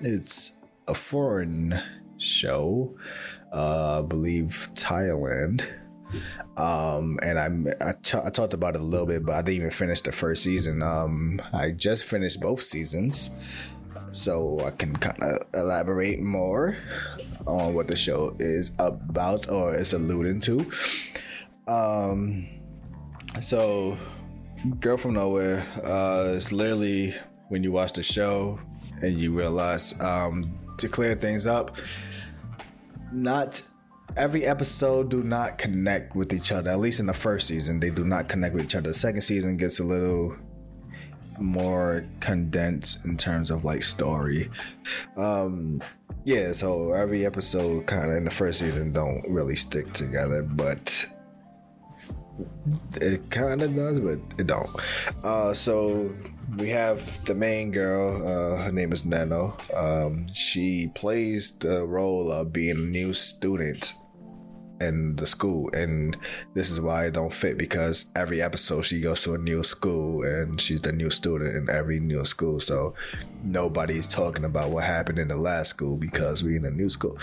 [0.00, 0.58] it's
[0.88, 1.80] a foreign
[2.18, 2.96] show.
[3.52, 5.64] Uh, I believe Thailand.
[6.56, 7.46] Um, and I
[7.88, 10.12] I, t- I talked about it a little bit, but I didn't even finish the
[10.12, 10.82] first season.
[10.82, 13.30] Um, I just finished both seasons,
[14.12, 16.76] so I can kind of elaborate more
[17.46, 20.70] on what the show is about or is alluding to.
[21.66, 22.48] Um,
[23.40, 23.96] so,
[24.80, 27.14] Girl from Nowhere uh, is literally
[27.48, 28.60] when you watch the show
[29.02, 31.76] and you realize um, to clear things up,
[33.12, 33.62] not
[34.16, 36.70] every episode do not connect with each other.
[36.70, 38.88] At least in the first season, they do not connect with each other.
[38.88, 40.36] The second season gets a little
[41.40, 44.50] more condensed in terms of like story.
[45.16, 45.82] Um,
[46.24, 51.06] yeah, so every episode kind of in the first season don't really stick together, but
[53.00, 54.70] it kind of does, but it don't.
[55.24, 56.12] Uh, so
[56.56, 58.16] we have the main girl.
[58.26, 59.56] Uh, her name is Nano.
[59.74, 63.94] Um, she plays the role of being a new student
[64.80, 66.16] in the school and
[66.54, 70.24] this is why it don't fit because every episode she goes to a new school
[70.24, 72.94] and she's the new student in every new school so
[73.42, 77.18] nobody's talking about what happened in the last school because we're in a new school.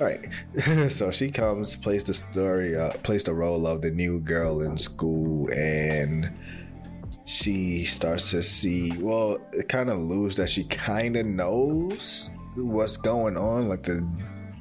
[0.00, 0.28] All right.
[0.88, 4.76] So she comes plays the story uh, plays the role of the new girl in
[4.76, 6.30] school and
[7.24, 12.96] she starts to see well it kind of lose that she kind of knows what's
[12.96, 14.06] going on like the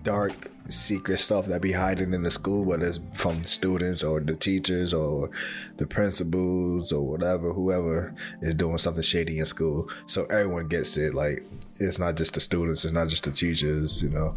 [0.08, 4.38] dark secret stuff that be hiding in the school, whether it's from students or the
[4.38, 5.30] teachers or
[5.76, 9.90] the principals or whatever, whoever is doing something shady in school.
[10.06, 11.14] So everyone gets it.
[11.14, 11.46] Like
[11.82, 14.34] it's not just the students, it's not just the teachers, you know,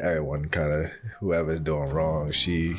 [0.00, 2.32] everyone kind of whoever's doing wrong.
[2.32, 2.76] She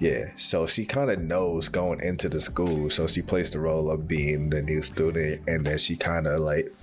[0.00, 2.88] yeah, so she kind of knows going into the school.
[2.88, 6.40] So she plays the role of being the new student, and then she kind of
[6.40, 6.74] like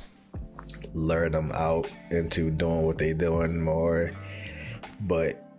[0.93, 4.11] lure them out into doing what they doing more.
[5.01, 5.51] But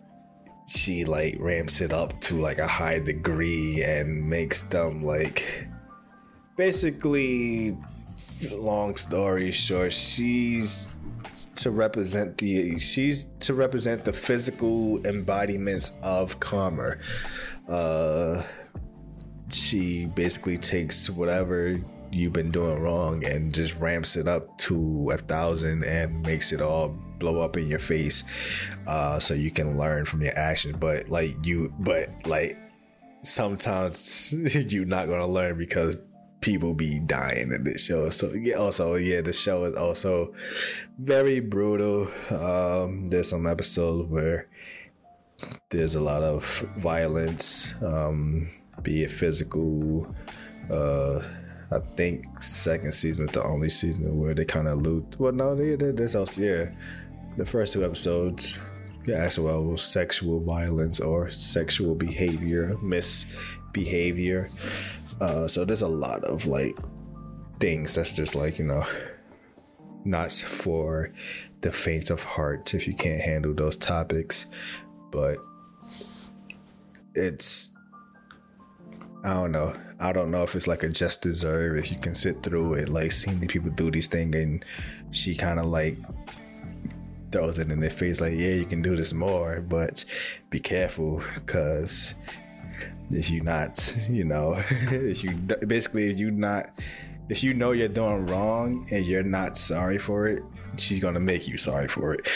[0.67, 5.67] she like ramps it up to like a high degree and makes them like
[6.57, 7.77] basically
[8.51, 10.89] long story short she's
[11.55, 16.97] to represent the she's to represent the physical embodiments of karma.
[17.69, 18.43] Uh
[19.51, 21.79] she basically takes whatever
[22.11, 26.61] you've been doing wrong and just ramps it up to a thousand and makes it
[26.61, 28.25] all blow up in your face
[28.89, 30.77] uh so you can learn from your actions.
[30.77, 32.59] But like you but like
[33.23, 34.33] sometimes
[34.73, 35.97] you're not gonna learn because
[36.41, 38.11] people be dying in this show.
[38.11, 40.35] So yeah also yeah the show is also
[40.99, 42.09] very brutal.
[42.31, 44.49] Um there's some episodes where
[45.71, 46.45] there's a lot of
[46.77, 48.51] violence um
[48.83, 50.13] be it physical
[50.71, 51.21] uh
[51.73, 55.19] I think second season is the only season where they kind of loot.
[55.19, 56.71] Well, no, they, they, this also yeah,
[57.37, 58.55] the first two episodes.
[59.09, 64.49] As well sexual violence or sexual behavior, misbehavior.
[65.21, 66.77] Uh, so there's a lot of like
[67.59, 68.87] things that's just like you know,
[70.05, 71.13] not for
[71.63, 74.47] the faint of heart if you can't handle those topics,
[75.11, 75.39] but
[77.15, 77.75] it's
[79.25, 79.75] I don't know.
[80.01, 82.89] I don't know if it's like a just deserve if you can sit through it,
[82.89, 84.65] like seeing people do these things and
[85.13, 85.97] she kind of like
[87.33, 90.05] throws it in their face, like, yeah, you can do this more, but
[90.51, 92.15] be careful because
[93.11, 95.33] if you not, you know, if you
[95.67, 96.71] basically if you not,
[97.29, 100.43] if you know you're doing wrong and you're not sorry for it,
[100.77, 102.29] she's gonna make you sorry for it,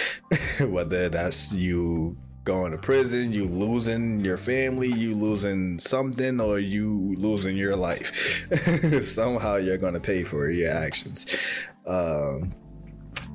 [0.60, 7.14] whether that's you going to prison, you losing your family, you losing something, or you
[7.18, 8.46] losing your life.
[9.02, 11.26] Somehow you're gonna pay for your actions.
[11.86, 12.54] Um,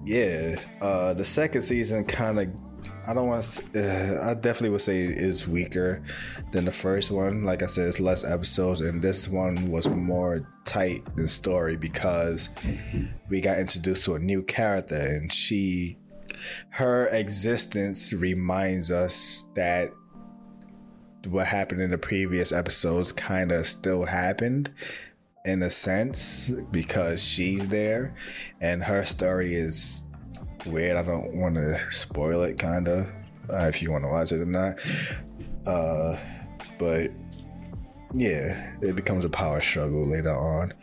[0.05, 2.49] yeah, uh, the second season kind of.
[3.07, 4.21] I don't want to.
[4.23, 6.03] Uh, I definitely would say is weaker
[6.51, 7.43] than the first one.
[7.43, 12.49] Like I said, it's less episodes, and this one was more tight in story because
[13.29, 15.97] we got introduced to a new character, and she
[16.69, 19.91] her existence reminds us that
[21.27, 24.71] what happened in the previous episodes kind of still happened
[25.45, 28.13] in a sense because she's there
[28.59, 30.03] and her story is
[30.65, 30.97] weird.
[30.97, 33.07] I don't want to spoil it, kind of,
[33.51, 34.79] uh, if you want to watch it or not.
[35.65, 36.17] Uh,
[36.77, 37.11] but
[38.13, 40.73] yeah, it becomes a power struggle later on.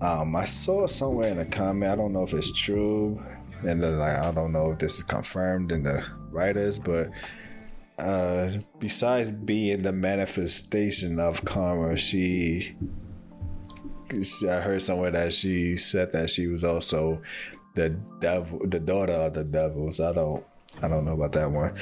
[0.00, 3.22] Um, I saw somewhere in a comment, I don't know if it's true,
[3.66, 7.10] and like I don't know if this is confirmed in the writers, but
[7.98, 12.74] uh, besides being the manifestation of karma, she
[14.10, 17.22] I heard somewhere that she said that she was also
[17.74, 17.90] the
[18.20, 20.00] devil, the daughter of the devils.
[20.00, 20.44] I don't
[20.82, 21.74] I don't know about that one,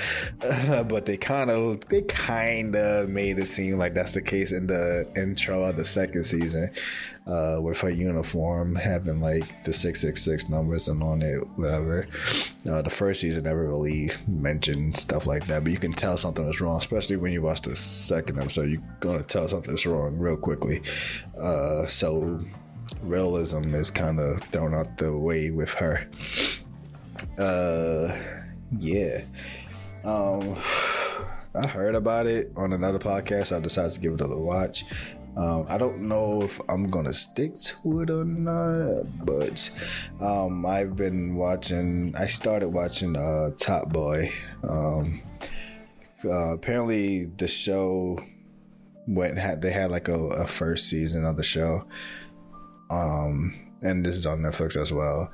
[0.42, 4.52] uh, but they kind of they kind of made it seem like that's the case
[4.52, 6.70] in the intro of the second season,
[7.26, 12.06] uh, with her uniform having like the six six six numbers and on it, whatever.
[12.68, 16.46] Uh, the first season never really mentioned stuff like that, but you can tell something
[16.48, 18.68] is wrong, especially when you watch the second episode.
[18.68, 20.82] You're gonna tell something's wrong real quickly.
[21.38, 22.40] Uh, so
[23.00, 26.08] realism is kind of thrown out the way with her.
[27.38, 28.14] Uh
[28.78, 29.22] yeah.
[30.04, 30.56] Um,
[31.54, 33.54] I heard about it on another podcast.
[33.54, 34.84] I decided to give it a watch.
[35.36, 39.70] Um, I don't know if I'm gonna stick to it or not, but
[40.20, 42.14] um, I've been watching.
[42.18, 44.30] I started watching uh, Top Boy.
[44.68, 45.22] Um,
[46.24, 48.18] uh, apparently, the show
[49.06, 51.86] went had they had like a, a first season of the show,
[52.90, 55.32] um, and this is on Netflix as well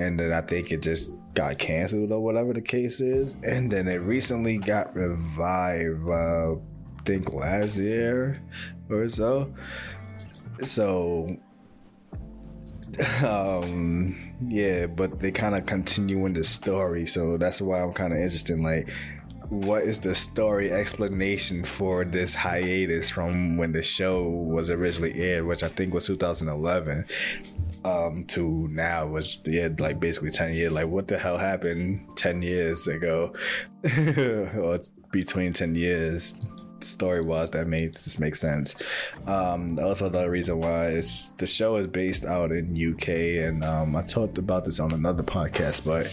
[0.00, 3.88] and then I think it just got canceled or whatever the case is, and then
[3.88, 6.08] it recently got revived.
[6.08, 6.56] Uh,
[7.00, 8.42] I think last year
[8.90, 9.54] or so.
[10.64, 11.36] So,
[13.24, 18.12] um, yeah, but they kind of continue in the story, so that's why I'm kind
[18.12, 18.54] of interested.
[18.54, 18.90] In, like,
[19.48, 25.46] what is the story explanation for this hiatus from when the show was originally aired,
[25.46, 27.06] which I think was 2011?
[27.84, 30.72] Um to now was yeah like basically 10 years.
[30.72, 33.34] Like what the hell happened 10 years ago?
[34.60, 34.78] Or
[35.10, 36.34] between 10 years
[36.84, 38.74] story was that made this make sense.
[39.26, 43.08] Um, also, the reason why is the show is based out in UK,
[43.46, 45.84] and um, I talked about this on another podcast.
[45.84, 46.12] But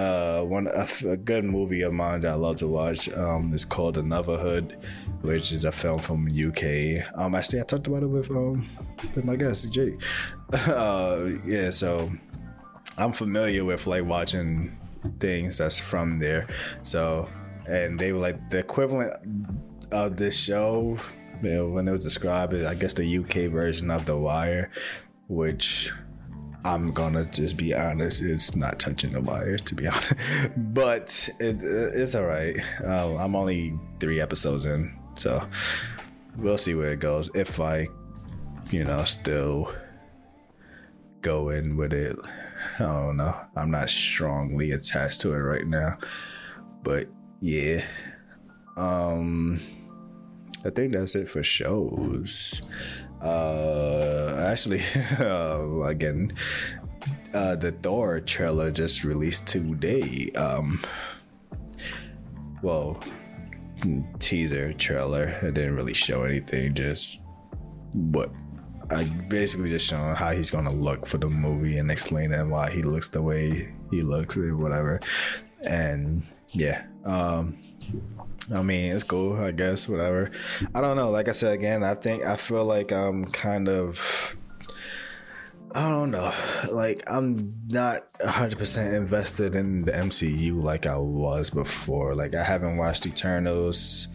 [0.00, 3.64] uh, one a, a good movie of mine that I love to watch um, is
[3.64, 4.78] called Adulthood,
[5.22, 7.04] which is a film from UK.
[7.14, 8.68] Um, actually, I talked about it with um
[9.14, 10.00] with my guest Jake.
[10.52, 12.10] Uh, yeah, so
[12.98, 14.76] I'm familiar with like watching
[15.20, 16.46] things that's from there.
[16.82, 17.28] So,
[17.66, 19.12] and they were like the equivalent
[19.90, 20.98] of this show
[21.42, 24.70] you know, when it was described I guess the UK version of The Wire,
[25.28, 25.92] which
[26.66, 30.14] I'm gonna just be honest, it's not touching the wire to be honest,
[30.56, 32.56] but it, it's all right.
[32.84, 35.40] Um, I'm only three episodes in, so
[36.36, 37.30] we'll see where it goes.
[37.34, 37.86] If I,
[38.70, 39.72] you know, still
[41.20, 42.16] go in with it,
[42.80, 43.36] I don't know.
[43.54, 45.98] I'm not strongly attached to it right now,
[46.82, 47.06] but
[47.40, 47.84] yeah.
[48.76, 49.60] Um,
[50.64, 52.62] I think that's it for shows.
[53.22, 54.82] Uh, actually,
[55.18, 56.32] uh, again,
[57.32, 60.30] uh, the Thor trailer just released today.
[60.32, 60.82] Um,
[62.62, 63.00] well,
[64.18, 65.28] teaser trailer.
[65.42, 66.74] It didn't really show anything.
[66.74, 67.22] Just
[67.92, 68.30] what
[68.90, 72.82] I basically just showing how he's gonna look for the movie and explaining why he
[72.82, 75.00] looks the way he looks or whatever.
[75.62, 77.58] And yeah, um,
[78.52, 80.30] I mean, it's cool, I guess, whatever.
[80.74, 81.10] I don't know.
[81.10, 84.36] Like I said again, I think I feel like I'm kind of
[85.76, 86.32] I don't know.
[86.70, 92.14] Like I'm not 100% invested in the MCU like I was before.
[92.14, 94.08] Like I haven't watched Eternals.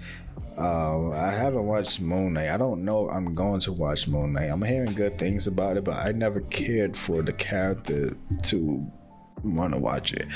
[0.58, 2.50] Um, I haven't watched Moon Knight.
[2.50, 4.50] I don't know I'm going to watch Moon Knight.
[4.50, 8.92] I'm hearing good things about it, but I never cared for the character to
[9.44, 10.28] want to watch it.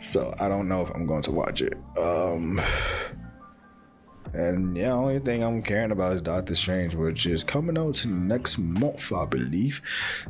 [0.00, 1.78] So I don't know if I'm going to watch it.
[1.98, 2.60] Um,
[4.32, 8.58] and yeah, only thing I'm caring about is Doctor Strange, which is coming out next
[8.58, 9.82] month, I believe.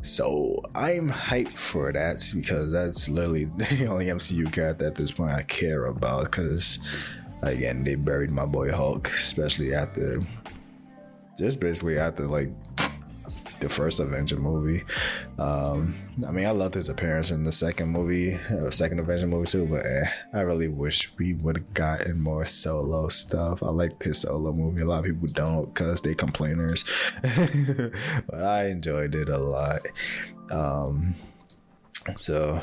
[0.02, 5.32] So I'm hyped for that because that's literally the only MCU character at this point
[5.32, 6.24] I care about.
[6.24, 6.78] Because
[7.42, 10.20] again, they buried my boy Hulk, especially after
[11.38, 12.50] just basically after like
[13.60, 14.84] the first Avenger movie.
[15.38, 15.94] Um,
[16.26, 19.66] I mean, I loved his appearance in the second movie, uh, second Avenger movie too,
[19.66, 23.62] but eh, I really wish we would have gotten more solo stuff.
[23.62, 24.82] I liked his solo movie.
[24.82, 26.84] A lot of people don't because they complainers,
[27.22, 29.86] but I enjoyed it a lot.
[30.50, 31.14] Um,
[32.16, 32.60] so,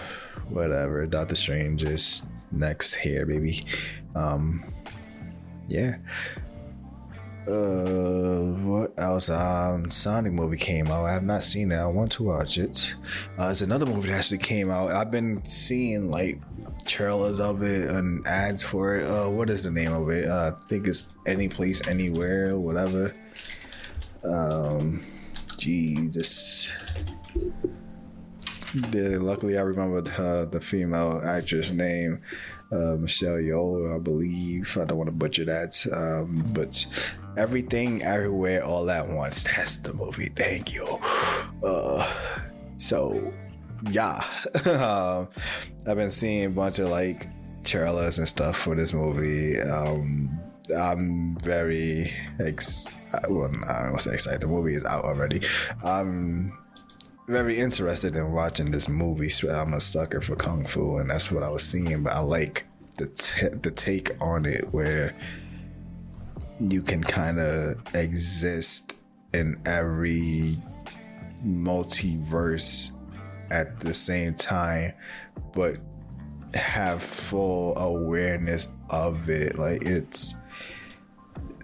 [0.50, 1.06] whatever.
[1.06, 3.62] Doctor Strange is next here, baby.
[4.16, 4.74] Um,
[5.68, 5.98] yeah
[7.48, 9.30] uh, what else?
[9.30, 11.06] Um, Sonic movie came out.
[11.06, 11.78] I have not seen it.
[11.78, 12.93] I want to watch it.
[13.38, 14.91] Uh, there's another movie that actually came out.
[14.91, 16.41] I've been seeing like
[16.86, 19.04] trailers of it and ads for it.
[19.04, 20.28] Uh, what is the name of it?
[20.28, 23.16] Uh, I think it's Any Place, Anywhere, whatever.
[24.24, 25.06] Um,
[25.58, 26.72] Jesus.
[28.93, 30.06] Luckily, I remembered
[30.52, 32.22] the female actress name
[32.72, 34.78] uh, Michelle Yeoh, I believe.
[34.78, 36.86] I don't want to butcher that, um, but
[37.38, 39.44] everything, everywhere, all at once.
[39.44, 40.30] That's the movie.
[40.36, 41.00] Thank you.
[41.64, 42.06] Uh,
[42.78, 43.34] so,
[43.92, 44.24] yeah,
[44.66, 45.30] um,
[45.88, 47.28] I've been seeing a bunch of like
[47.64, 49.60] trailers and stuff for this movie.
[49.60, 50.40] Um,
[50.76, 52.94] I'm very ex.
[53.30, 54.42] Well, I say excited.
[54.42, 55.42] The movie is out already.
[55.84, 56.58] I'm
[57.28, 59.30] very interested in watching this movie.
[59.50, 62.04] I'm a sucker for kung fu, and that's what I was seeing.
[62.04, 62.66] But I like
[62.98, 65.16] the t- the take on it where
[66.60, 69.01] you can kind of exist
[69.34, 70.58] in every
[71.45, 72.91] multiverse
[73.51, 74.93] at the same time,
[75.53, 75.78] but
[76.53, 79.58] have full awareness of it.
[79.58, 80.36] Like it's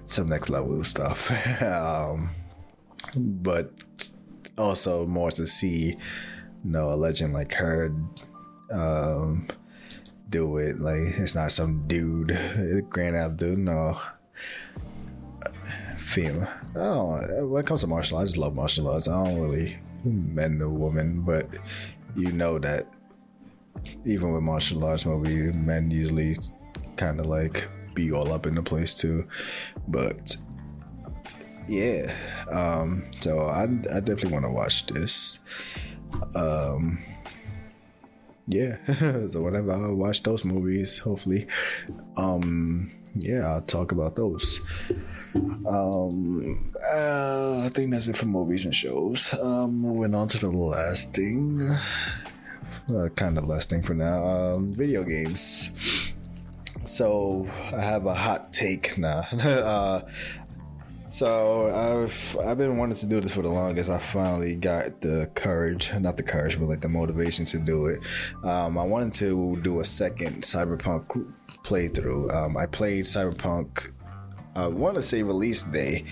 [0.05, 1.31] some next level stuff.
[1.61, 2.29] um,
[3.15, 3.71] but
[4.57, 5.97] also more to see, you
[6.63, 7.93] know, a legend like her
[8.71, 9.47] um,
[10.29, 10.79] do it.
[10.79, 12.37] Like it's not some dude,
[12.89, 13.57] Grand Abdul.
[13.57, 13.99] No,
[16.03, 16.47] female.
[16.75, 19.07] Oh, when it comes to martial arts, I just love martial arts.
[19.07, 21.49] I don't really men or women, but
[22.15, 22.87] you know that
[24.05, 26.35] even with martial arts movie, men usually
[26.97, 29.27] kind of like be all up in the place too.
[29.87, 30.35] But
[31.67, 32.13] yeah,
[32.51, 35.39] um, so I, I definitely want to watch this.
[36.35, 37.03] Um,
[38.47, 38.77] yeah,
[39.29, 41.47] so whenever I watch those movies, hopefully,
[42.17, 44.59] um, yeah, I'll talk about those.
[45.35, 49.33] Um, uh, I think that's it for movies and shows.
[49.33, 51.75] Um, moving on to the last thing,
[52.89, 54.23] uh, kind of last thing for now.
[54.25, 55.69] Um, video games.
[56.85, 59.25] so I have a hot take now.
[59.31, 60.01] uh,
[61.13, 63.87] so I've I've been wanting to do this for the longest.
[63.87, 68.01] I finally got the courage, not the courage, but like the motivation to do it.
[68.43, 71.05] Um, I wanted to do a second Cyberpunk
[71.63, 72.33] playthrough.
[72.33, 73.91] Um, I played Cyberpunk.
[74.55, 76.05] I want to say release day.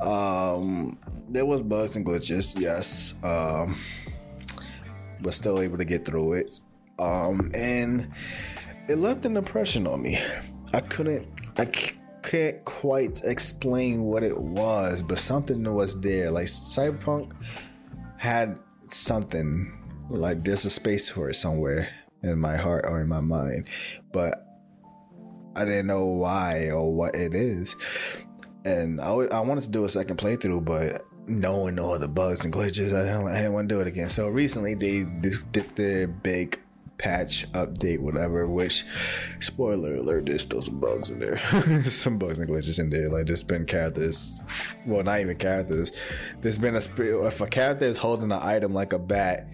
[0.00, 3.78] Um, there was bugs and glitches, yes, um,
[5.20, 6.60] but still able to get through it.
[6.98, 8.10] Um, and
[8.88, 10.18] it left an impression on me.
[10.72, 11.28] I couldn't.
[11.56, 11.66] I
[12.22, 16.30] can't quite explain what it was, but something was there.
[16.30, 17.32] Like Cyberpunk
[18.16, 18.58] had
[18.88, 19.72] something.
[20.10, 21.88] Like there's a space for it somewhere
[22.22, 23.68] in my heart or in my mind,
[24.12, 24.53] but
[25.56, 27.76] I didn't know why or what it is.
[28.64, 32.52] And I, I wanted to do a second playthrough, but knowing all the bugs and
[32.52, 34.08] glitches, I didn't, I didn't want to do it again.
[34.08, 36.60] So recently they did their big
[36.98, 38.46] patch update, whatever.
[38.46, 38.84] Which,
[39.40, 41.36] spoiler alert, there's still some bugs in there,
[41.84, 43.10] some bugs and glitches in there.
[43.10, 44.40] Like there's been characters,
[44.86, 45.92] well, not even characters.
[46.40, 49.48] There's been a if a character is holding an item like a bat.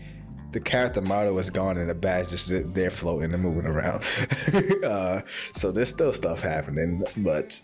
[0.52, 4.02] The character model is gone and the bat just there floating and moving around.
[4.84, 5.22] uh,
[5.52, 7.60] so there's still stuff happening, but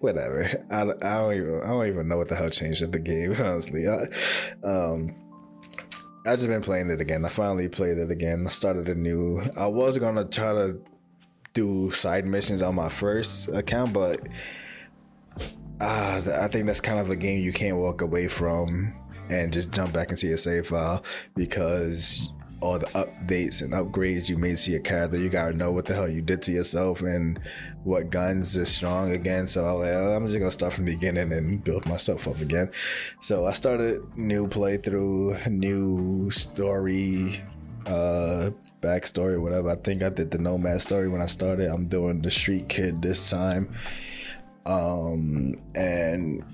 [0.00, 0.64] whatever.
[0.70, 3.32] I, I don't even I don't even know what the hell changed in the game.
[3.38, 4.08] Honestly, I,
[4.64, 5.14] um,
[6.26, 7.24] I just been playing it again.
[7.24, 8.46] I finally played it again.
[8.46, 9.42] I started a new.
[9.56, 10.80] I was gonna try to
[11.54, 14.20] do side missions on my first account, but
[15.80, 18.94] uh, I think that's kind of a game you can't walk away from
[19.30, 21.02] and just jump back into your save file
[21.34, 25.86] because all the updates and upgrades you made to your character, you gotta know what
[25.86, 27.40] the hell you did to yourself and
[27.84, 29.46] what guns is strong again.
[29.46, 32.70] So I like, I'm just gonna start from the beginning and build myself up again.
[33.20, 37.42] So I started new playthrough, new story,
[37.86, 38.50] uh,
[38.82, 39.70] backstory, whatever.
[39.70, 41.70] I think I did the Nomad story when I started.
[41.70, 43.74] I'm doing the Street Kid this time.
[44.66, 46.44] Um, and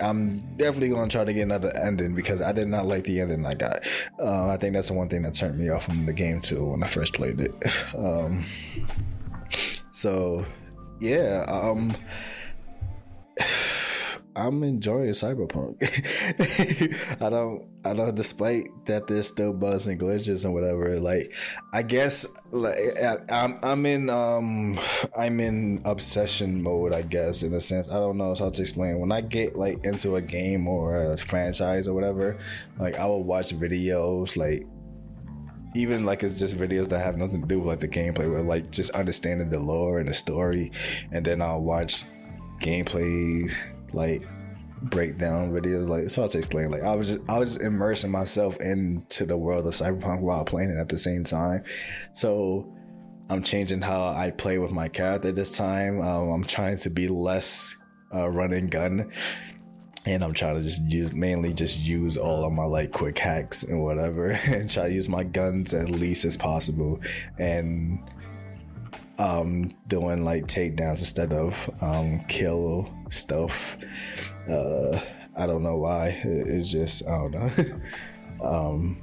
[0.00, 3.46] I'm definitely gonna try to get another ending because I did not like the ending
[3.46, 3.84] I got.
[4.18, 6.64] Uh, I think that's the one thing that turned me off from the game too
[6.70, 7.54] when I first played it.
[7.96, 8.44] Um,
[9.92, 10.44] so
[11.00, 11.94] yeah, um,
[14.36, 15.76] I'm enjoying Cyberpunk.
[17.22, 20.98] I don't, I don't, despite that there's still bugs and glitches and whatever.
[20.98, 21.32] Like,
[21.72, 22.76] I guess, like,
[23.30, 24.80] I'm, I'm in, um,
[25.16, 26.92] I'm in obsession mode.
[26.92, 28.98] I guess in a sense, I don't know how to explain.
[28.98, 32.38] When I get like into a game or a franchise or whatever,
[32.78, 34.66] like I will watch videos, like
[35.76, 38.42] even like it's just videos that have nothing to do with like the gameplay, or
[38.42, 40.72] like just understanding the lore and the story,
[41.12, 42.04] and then I'll watch
[42.60, 43.52] gameplay
[43.94, 44.22] like
[44.82, 45.88] breakdown videos.
[45.88, 46.70] Like it's hard to explain.
[46.70, 50.44] Like I was just I was just immersing myself into the world of cyberpunk while
[50.44, 51.64] playing it at the same time.
[52.12, 52.72] So
[53.30, 56.00] I'm changing how I play with my character this time.
[56.02, 57.74] Um, I'm trying to be less
[58.14, 59.10] uh, running gun.
[60.06, 63.62] And I'm trying to just use mainly just use all of my like quick hacks
[63.62, 67.00] and whatever and try to use my guns at least as possible.
[67.38, 68.00] And
[69.18, 73.76] um doing like takedowns instead of um kill stuff.
[74.48, 75.00] Uh
[75.36, 76.08] i don't know why.
[76.24, 77.50] It's just i don't know.
[78.42, 79.00] Um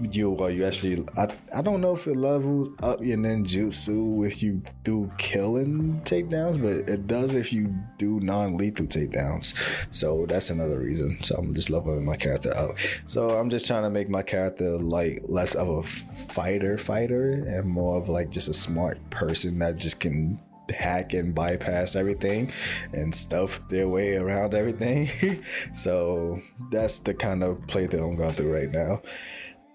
[0.00, 4.42] you well you actually I, I don't know if it levels up your ninjutsu if
[4.42, 9.54] you do killing takedowns but it does if you do non-lethal takedowns.
[9.94, 11.22] So that's another reason.
[11.22, 12.78] So i'm just leveling my character up.
[13.06, 17.68] So i'm just trying to make my character like less of a fighter fighter and
[17.68, 20.40] more of like just a smart person that just can
[20.70, 22.52] hack and bypass everything
[22.92, 25.08] and stuff their way around everything.
[25.72, 26.40] So
[26.70, 29.02] that's the kind of play that i'm going through right now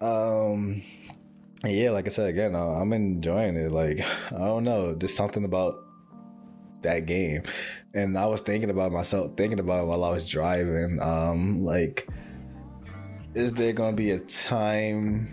[0.01, 0.81] um,
[1.63, 3.71] yeah, like I said again, uh, I'm enjoying it.
[3.71, 3.99] Like
[4.31, 5.83] I don't know, just something about
[6.81, 7.43] that game,
[7.93, 11.01] and I was thinking about myself, thinking about it while I was driving.
[11.01, 12.07] Um, like,
[13.33, 15.29] is there gonna be a time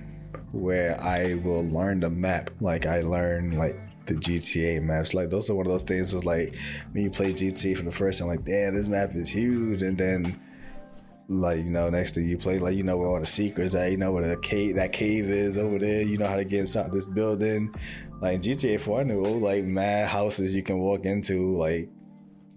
[0.53, 2.51] where I will learn the map?
[2.61, 5.15] Like I learn like the GTA maps.
[5.15, 6.15] Like those are one of those things.
[6.15, 6.57] Was like
[6.93, 9.99] when you play GTA for the first time, like damn, this map is huge, and
[9.99, 10.41] then
[11.33, 13.91] like you know next to you play like you know where all the secrets at
[13.91, 16.61] you know where the cave that cave is over there you know how to get
[16.61, 17.74] inside this building.
[18.20, 21.89] Like GTA 4 I knew like mad houses you can walk into like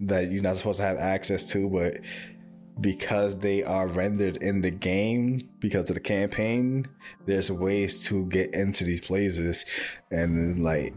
[0.00, 2.00] that you're not supposed to have access to but
[2.80, 6.86] because they are rendered in the game because of the campaign
[7.24, 9.64] there's ways to get into these places.
[10.10, 10.94] And like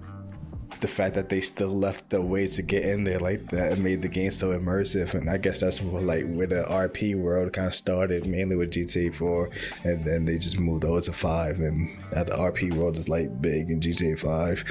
[0.81, 4.01] the fact that they still left the way to get in there like that made
[4.01, 5.13] the game so immersive.
[5.13, 9.13] And i guess that's like where the rp world kind of started mainly with gta
[9.13, 9.49] 4
[9.83, 13.41] and then they just moved over to 5 and now the rp world is like
[13.41, 14.65] big in gta 5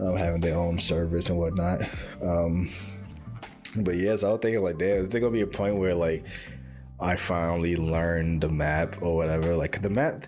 [0.00, 1.80] um, having their own service and whatnot.
[2.22, 2.70] Um,
[3.76, 5.94] but yeah so i was thinking like damn is there gonna be a point where
[5.94, 6.24] like
[7.00, 9.56] i finally learned the map or whatever?
[9.56, 10.26] Like the map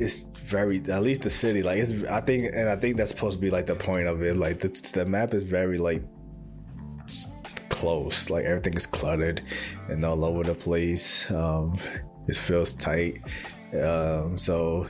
[0.00, 3.38] it's very at least the city like it's i think and i think that's supposed
[3.38, 6.02] to be like the point of it like the, the map is very like
[7.68, 9.42] close like everything is cluttered
[9.88, 11.78] and all over the place um
[12.26, 13.18] it feels tight
[13.80, 14.86] um so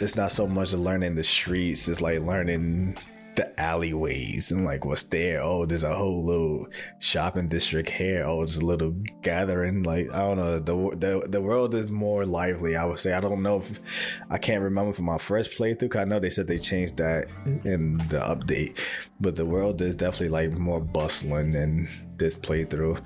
[0.00, 2.96] it's not so much learning the streets it's like learning
[3.36, 5.40] the alleyways and like what's there.
[5.42, 6.68] Oh, there's a whole little
[6.98, 8.24] shopping district here.
[8.24, 9.82] Oh, there's a little gathering.
[9.82, 10.58] Like I don't know.
[10.58, 12.76] The the the world is more lively.
[12.76, 13.12] I would say.
[13.12, 15.90] I don't know if I can't remember from my first playthrough.
[15.90, 17.26] Cause I know they said they changed that
[17.64, 18.78] in the update,
[19.20, 23.00] but the world is definitely like more bustling in this playthrough.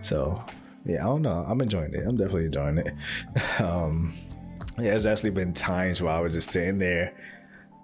[0.00, 0.42] So
[0.84, 1.44] yeah, I don't know.
[1.46, 2.06] I'm enjoying it.
[2.06, 2.90] I'm definitely enjoying it.
[3.58, 4.14] Um,
[4.78, 7.14] yeah, there's actually been times where I was just sitting there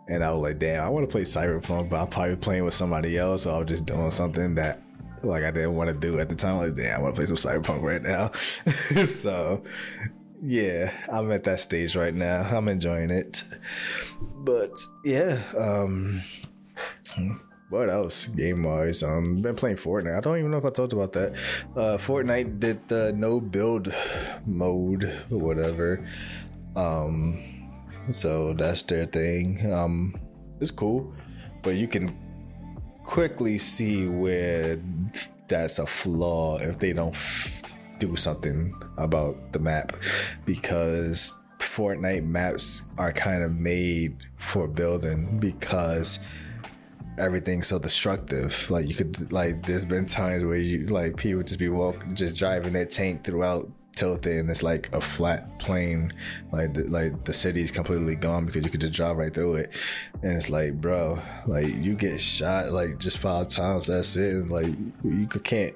[0.08, 2.64] and I was like, damn, I want to play Cyberpunk, but I'll probably be playing
[2.64, 4.80] with somebody else, or I was just doing something that
[5.22, 6.56] like I didn't want to do at the time.
[6.56, 8.30] Like, damn, I want to play some Cyberpunk right now.
[9.04, 9.62] so
[10.42, 12.42] yeah, I'm at that stage right now.
[12.42, 13.42] I'm enjoying it.
[14.20, 14.72] But
[15.04, 16.22] yeah, um
[17.70, 19.02] what else game wise?
[19.02, 20.16] Um been playing Fortnite.
[20.16, 21.32] I don't even know if I talked about that.
[21.76, 23.92] Uh Fortnite did the no build
[24.46, 26.08] mode or whatever.
[26.76, 27.57] Um
[28.12, 29.72] so that's their thing.
[29.72, 30.14] Um,
[30.60, 31.12] it's cool,
[31.62, 32.16] but you can
[33.04, 34.78] quickly see where
[35.48, 37.62] that's a flaw if they don't f-
[37.98, 39.96] do something about the map
[40.44, 46.18] because Fortnite maps are kind of made for building because
[47.18, 48.70] everything's so destructive.
[48.70, 52.36] Like you could like there's been times where you like people just be walking just
[52.36, 56.12] driving that tank throughout tilted and it's like a flat plane
[56.52, 59.56] like the, like the city is completely gone because you could just drive right through
[59.56, 59.72] it.
[60.22, 64.34] And it's like bro like you get shot like just five times that's it.
[64.34, 64.72] And like
[65.02, 65.74] you can't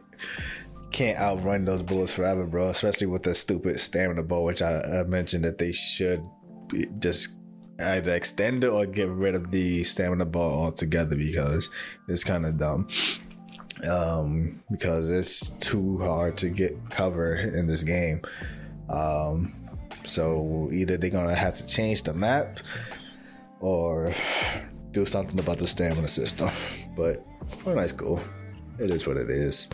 [0.92, 5.02] can't outrun those bullets forever bro especially with the stupid stamina bow which I, I
[5.04, 6.22] mentioned that they should
[6.98, 7.30] just
[7.80, 11.70] either extend it or get rid of the stamina ball altogether because
[12.08, 12.86] it's kind of dumb
[13.88, 18.22] um, because it's too hard to get cover in this game.
[18.88, 19.54] Um,
[20.04, 22.58] so either they're gonna have to change the map
[23.60, 24.12] or
[24.90, 26.50] do something about the stamina system.
[26.96, 28.22] But Fortnite's cool.
[28.78, 29.68] It is what it is.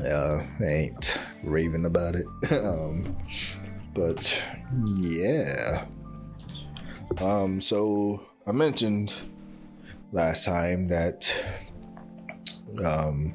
[0.00, 2.26] Yeah, I ain't raving about it.
[2.64, 3.16] um,
[3.94, 4.42] but
[4.96, 5.86] yeah.
[7.20, 9.14] Um, so I mentioned
[10.12, 11.44] last time that
[12.84, 13.34] um,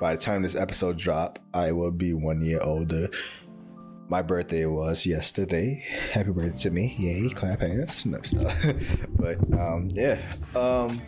[0.00, 3.08] by the time this episode drop, I will be one year older.
[4.08, 5.84] My birthday was yesterday.
[6.12, 6.96] Happy birthday to me!
[6.98, 7.28] Yay!
[7.28, 8.06] Clap hands.
[8.06, 8.66] No stuff.
[9.10, 10.18] but um, yeah.
[10.56, 11.00] Um,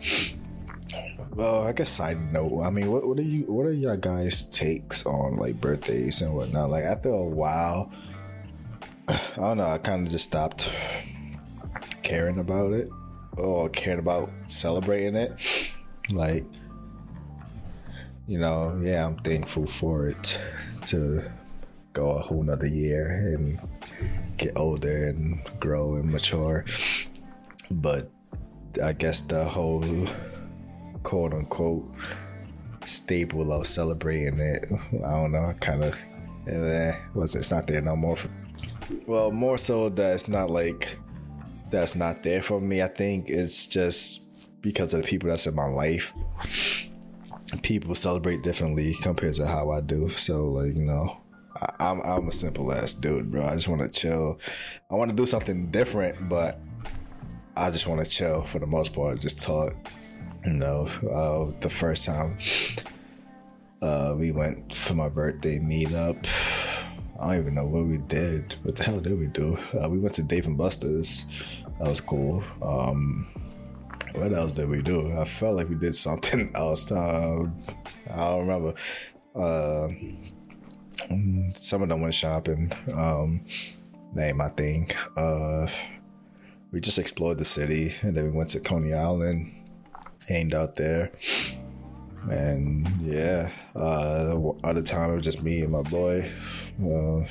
[1.31, 2.61] well, I guess side note.
[2.63, 3.43] I mean, what what are you?
[3.45, 6.69] What are your guys' takes on like birthdays and whatnot?
[6.69, 7.91] Like after a while,
[9.07, 9.65] I don't know.
[9.65, 10.71] I kind of just stopped
[12.03, 12.89] caring about it
[13.37, 15.33] or caring about celebrating it.
[16.11, 16.45] Like
[18.27, 20.39] you know, yeah, I'm thankful for it
[20.85, 21.23] to
[21.91, 23.59] go a whole nother year and
[24.37, 26.65] get older and grow and mature.
[27.69, 28.09] But
[28.81, 30.07] I guess the whole
[31.03, 31.85] quote unquote
[32.85, 34.69] staple of celebrating it,
[35.05, 36.01] I don't know, kind of,
[36.47, 38.17] eh, was it's not there no more.
[39.05, 40.97] Well, more so that it's not like
[41.69, 42.81] that's not there for me.
[42.81, 46.13] I think it's just because of the people that's in my life
[47.61, 50.09] people celebrate differently compared to how I do.
[50.09, 51.17] So like you know,
[51.57, 53.43] I, am I'm, I'm a simple ass dude, bro.
[53.45, 54.39] I just want to chill.
[54.91, 56.59] I want to do something different, but
[57.55, 59.19] I just want to chill for the most part.
[59.19, 59.75] Just talk.
[60.45, 62.37] You know, uh, the first time
[63.81, 66.27] uh, we went for my birthday meetup.
[67.19, 68.55] I don't even know what we did.
[68.63, 69.57] What the hell did we do?
[69.73, 71.25] Uh, we went to Dave and Buster's.
[71.79, 72.43] That was cool.
[72.61, 73.27] Um,
[74.13, 75.11] what else did we do?
[75.17, 76.91] I felt like we did something else.
[76.91, 77.45] Uh,
[78.09, 78.73] I don't remember.
[79.35, 79.89] Uh,
[81.59, 82.71] some of them went shopping.
[82.95, 83.45] Um,
[84.13, 84.95] name I think.
[85.17, 85.67] Uh,
[86.71, 89.53] we just explored the city, and then we went to Coney Island,
[90.27, 91.11] hanged out there,
[92.29, 93.51] and yeah.
[93.75, 96.29] Uh, other time it was just me and my boy.
[96.83, 97.21] Uh,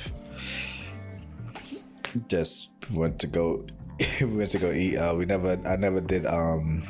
[2.27, 3.59] just went to go
[4.21, 4.97] we went to go eat.
[4.97, 6.87] Uh, we never, I never did um,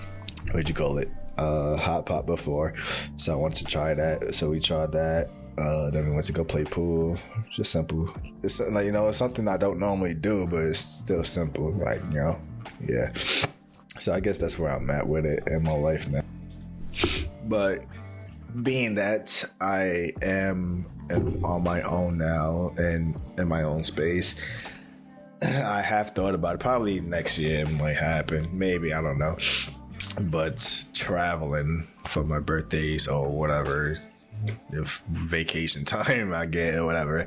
[0.51, 1.09] what'd you call it?
[1.37, 2.75] Uh, hot pot before,
[3.17, 4.35] so I wanted to try that.
[4.35, 5.31] So we tried that.
[5.57, 7.17] Uh, then we went to go play pool.
[7.51, 8.13] Just simple.
[8.43, 11.71] It's like you know, it's something I don't normally do, but it's still simple.
[11.71, 12.41] Like you know,
[12.87, 13.11] yeah.
[13.97, 16.21] So I guess that's where I'm at with it in my life now.
[17.45, 17.85] But
[18.61, 20.85] being that I am
[21.43, 24.35] on my own now and in my own space,
[25.43, 26.59] I have thought about it.
[26.59, 28.49] Probably next year it might happen.
[28.57, 29.37] Maybe I don't know.
[30.19, 33.97] But traveling for my birthdays or whatever,
[34.71, 37.25] if vacation time I get or whatever,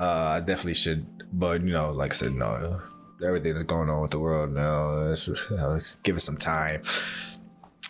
[0.00, 1.06] uh, I definitely should.
[1.32, 2.80] But you know, like I said, no,
[3.24, 4.90] everything that's going on with the world now.
[4.90, 6.82] Let's, let's give it some time.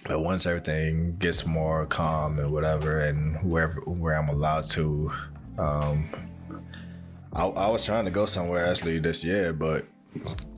[0.07, 5.11] But once everything gets more calm and whatever, and wherever where I'm allowed to,
[5.59, 6.09] um,
[7.37, 9.85] I, I was trying to go somewhere actually this year, but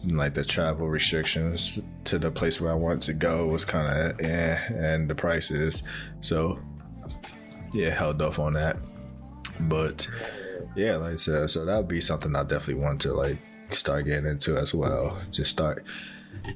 [0.05, 4.21] like the travel restrictions to the place where I wanted to go was kind of
[4.21, 5.83] eh, and the prices,
[6.21, 6.61] so
[7.73, 8.77] yeah, held off on that.
[9.63, 10.07] But
[10.77, 13.39] yeah, like I said, so that would be something I definitely want to like
[13.71, 15.19] start getting into as well.
[15.33, 15.85] Just start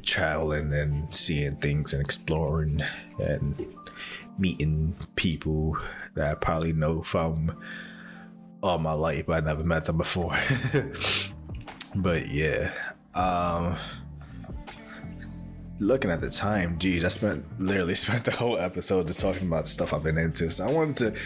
[0.04, 2.82] traveling and seeing things and exploring
[3.18, 3.74] and
[4.38, 5.76] meeting people
[6.14, 7.60] that I probably know from
[8.62, 10.36] all my life, I never met them before.
[11.96, 12.70] but yeah,
[13.14, 13.76] um,
[15.80, 19.66] looking at the time, geez, I spent literally spent the whole episode just talking about
[19.66, 20.50] stuff I've been into.
[20.50, 21.20] So I wanted to,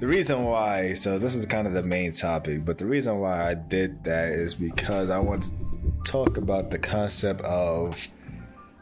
[0.00, 3.48] the reason why, so this is kind of the main topic, but the reason why
[3.48, 5.52] I did that is because I want to
[6.04, 8.08] talk about the concept of,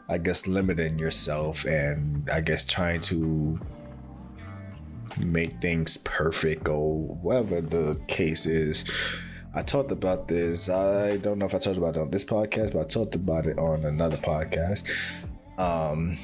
[0.07, 3.59] I guess, limiting yourself and I guess trying to
[5.19, 8.83] make things perfect or whatever the case is.
[9.53, 10.69] I talked about this.
[10.69, 13.47] I don't know if I talked about it on this podcast, but I talked about
[13.47, 15.29] it on another podcast.
[15.57, 16.17] Um,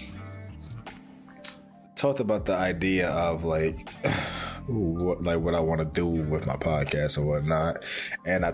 [1.96, 3.90] talked about the idea of like
[4.68, 7.84] what like what I want to do with my podcast and whatnot,
[8.26, 8.54] and I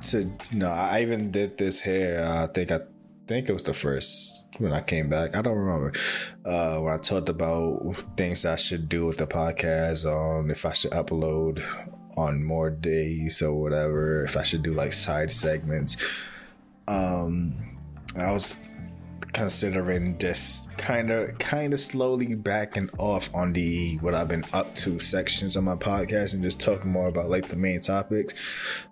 [0.00, 2.24] said, you know, I even did this here.
[2.26, 2.80] I think I
[3.26, 5.36] think it was the first when I came back.
[5.36, 5.92] I don't remember
[6.44, 10.66] uh, when I talked about things I should do with the podcast, on um, if
[10.66, 11.62] I should upload
[12.16, 15.96] on more days or whatever, if I should do like side segments.
[16.86, 17.78] Um,
[18.16, 18.58] I was
[19.32, 24.74] considering just kind of kind of slowly backing off on the what I've been up
[24.76, 28.34] to sections on my podcast and just talking more about like the main topics.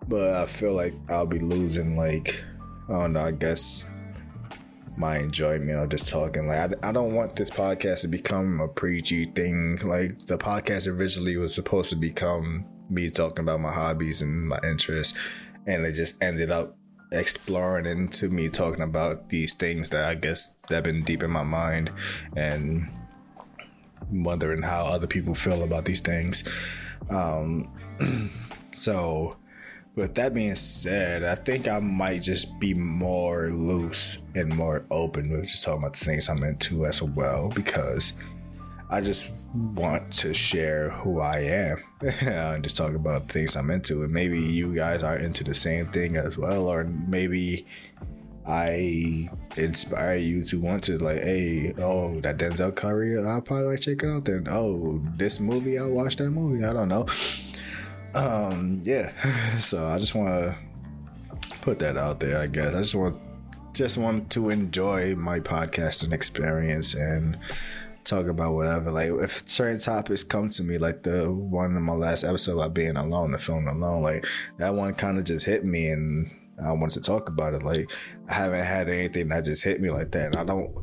[0.08, 2.42] But I feel like I'll be losing like
[2.88, 3.86] I don't know, I guess
[4.96, 6.46] my enjoyment of just talking.
[6.46, 9.78] Like I, I don't want this podcast to become a preachy thing.
[9.82, 14.60] Like the podcast originally was supposed to become me talking about my hobbies and my
[14.62, 16.76] interests, and it just ended up
[17.12, 21.30] exploring into me talking about these things that I guess that have been deep in
[21.30, 21.92] my mind
[22.36, 22.88] and
[24.10, 26.44] wondering how other people feel about these things.
[27.10, 28.30] Um,
[28.74, 29.36] so,
[29.94, 35.30] with that being said, I think I might just be more loose and more open
[35.30, 38.14] with just talking about the things I'm into as well because
[38.88, 41.82] I just want to share who I am
[42.20, 44.02] and just talk about things I'm into.
[44.02, 47.66] And maybe you guys are into the same thing as well, or maybe
[48.46, 53.80] I inspire you to want to like, hey, oh, that Denzel Curry, I'll probably like
[53.80, 54.48] check it out then.
[54.50, 56.64] Oh, this movie, I'll watch that movie.
[56.64, 57.06] I don't know.
[58.14, 59.12] Um, yeah.
[59.58, 60.56] So I just want to
[61.60, 62.38] put that out there.
[62.38, 63.20] I guess I just want
[63.72, 67.38] just want to enjoy my podcasting experience and
[68.04, 68.90] talk about whatever.
[68.90, 72.74] Like if certain topics come to me, like the one in my last episode about
[72.74, 74.26] being alone, the film alone, like
[74.58, 76.30] that one kind of just hit me and
[76.62, 77.62] I wanted to talk about it.
[77.62, 77.90] Like
[78.28, 80.26] I haven't had anything that just hit me like that.
[80.26, 80.74] And I don't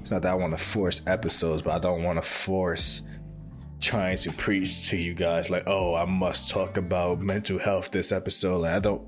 [0.00, 3.02] it's not that I want to force episodes, but I don't want to force
[3.86, 8.10] trying to preach to you guys like, oh, I must talk about mental health this
[8.10, 8.58] episode.
[8.58, 9.00] Like, I don't,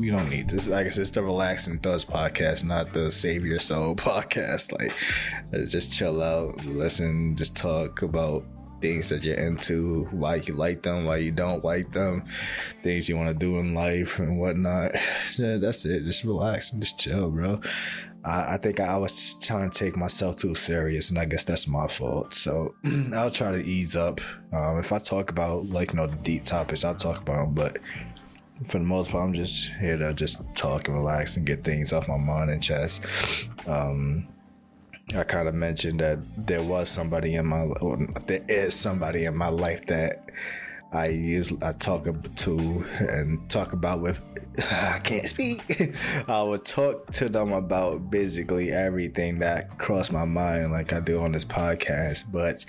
[0.00, 0.66] we don't need this.
[0.66, 4.72] Like I said, it's the Relaxing Thoughts podcast, not the Save Your Soul podcast.
[4.72, 8.46] Like, just chill out, listen, just talk about
[8.80, 12.24] things that you're into, why you like them, why you don't like them,
[12.82, 14.92] things you want to do in life and whatnot.
[15.38, 16.04] Yeah, that's it.
[16.04, 17.60] Just relax and just chill, bro.
[18.24, 21.68] I, I think I was trying to take myself too serious, and I guess that's
[21.68, 22.32] my fault.
[22.32, 22.74] So
[23.12, 24.20] I'll try to ease up.
[24.52, 27.54] Um, if I talk about like you know the deep topics, I'll talk about them,
[27.54, 27.78] but
[28.64, 31.92] for the most part, I'm just here to just talk and relax and get things
[31.92, 33.04] off my mind and chest.
[33.66, 34.26] Um,
[35.14, 37.66] I kind of mentioned that there was somebody in my,
[38.26, 40.30] there is somebody in my life that
[40.92, 44.20] I use I talk to and talk about with
[44.72, 45.62] I can't speak.
[46.28, 51.20] I would talk to them about basically everything that crossed my mind, like I do
[51.20, 52.24] on this podcast.
[52.32, 52.64] But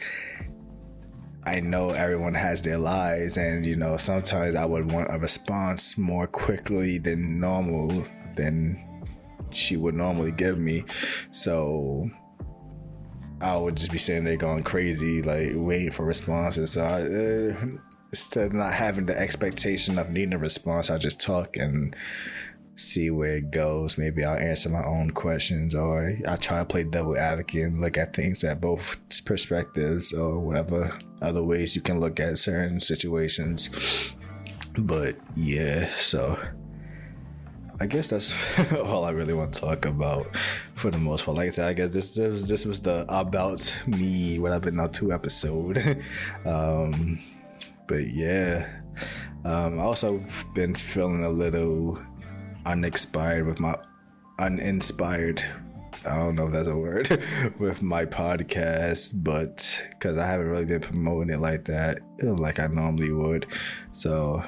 [1.43, 5.97] I know everyone has their lives, and you know sometimes I would want a response
[5.97, 8.03] more quickly than normal
[8.35, 8.83] than
[9.51, 10.83] she would normally give me.
[11.31, 12.09] So
[13.41, 16.73] I would just be sitting there going crazy, like waiting for responses.
[16.73, 17.67] So I, uh,
[18.11, 21.95] instead of not having the expectation of needing a response, I just talk and
[22.75, 23.97] see where it goes.
[23.97, 27.97] Maybe I'll answer my own questions or I try to play devil advocate and look
[27.97, 34.13] at things at both perspectives or whatever other ways you can look at certain situations.
[34.77, 36.39] But yeah, so
[37.79, 38.33] I guess that's
[38.73, 40.35] all I really want to talk about
[40.73, 41.37] for the most part.
[41.37, 44.61] Like I said, I guess this this was, this was the about me what I've
[44.61, 46.03] been on two episode.
[46.45, 47.19] um,
[47.87, 48.67] but yeah,
[49.45, 50.23] um, I also
[50.55, 52.01] been feeling a little
[52.65, 53.75] uninspired with my
[54.39, 55.43] uninspired.
[56.05, 57.09] I don't know if that's a word
[57.59, 62.67] with my podcast, but because I haven't really been promoting it like that, like I
[62.67, 63.47] normally would.
[63.91, 64.43] So,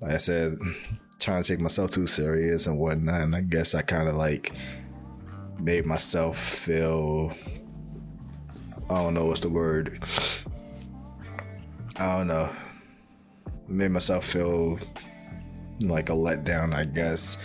[0.00, 0.58] like I said,
[1.20, 3.20] trying to take myself too serious and whatnot.
[3.20, 4.52] And I guess I kind of like
[5.60, 7.32] made myself feel.
[8.88, 10.02] I don't know what's the word.
[11.96, 12.50] I don't know
[13.70, 14.78] made myself feel
[15.80, 17.36] like a letdown, I guess.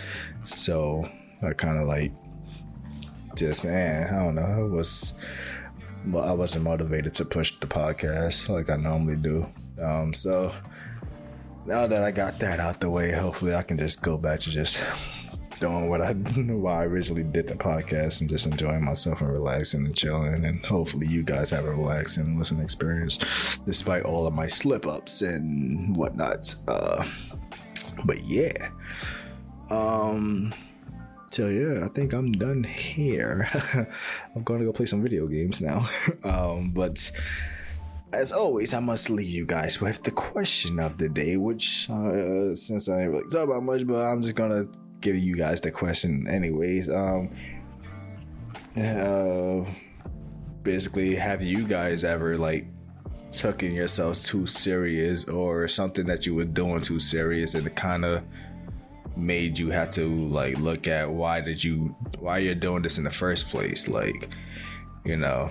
[0.44, 1.08] So
[1.42, 2.12] I kind of like
[3.36, 4.42] just, eh, I don't know.
[4.42, 5.14] I was,
[6.08, 9.46] well, I wasn't motivated to push the podcast like I normally do.
[9.80, 10.52] Um, so
[11.66, 14.50] now that I got that out the way, hopefully I can just go back to
[14.50, 14.82] just
[15.60, 16.12] doing what I
[16.52, 20.64] why I originally did the podcast and just enjoying myself and relaxing and chilling and
[20.66, 25.96] hopefully you guys have a relaxing listening experience despite all of my slip ups and
[25.96, 26.54] whatnot.
[26.68, 27.04] Uh,
[28.04, 28.70] but yeah.
[29.70, 30.52] Um
[31.32, 33.48] so yeah, I think I'm done here.
[34.34, 35.88] I'm gonna go play some video games now.
[36.24, 37.10] um, but
[38.16, 42.54] as always, I must leave you guys with the question of the day, which uh,
[42.54, 44.66] since I didn't really talk about much, but I'm just gonna
[45.00, 46.88] give you guys the question anyways.
[46.88, 47.30] Um
[48.76, 49.64] uh
[50.62, 52.66] basically have you guys ever like
[53.32, 58.04] taken yourselves too serious or something that you were doing too serious and it kind
[58.04, 58.22] of
[59.16, 63.04] made you have to like look at why did you why you're doing this in
[63.04, 64.28] the first place like
[65.04, 65.50] you know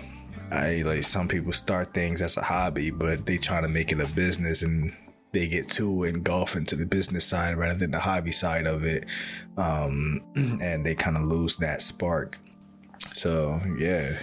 [0.51, 3.99] i like some people start things as a hobby but they try to make it
[3.99, 4.93] a business and
[5.35, 9.05] they get too engulfed into the business side rather than the hobby side of it.
[9.57, 12.39] Um, and they kind of lose that spark.
[13.13, 14.17] So, yeah.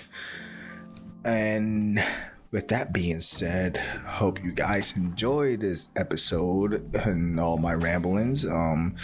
[1.25, 2.03] And
[2.51, 8.47] with that being said, hope you guys enjoyed this episode and all my ramblings.
[8.47, 8.97] Um,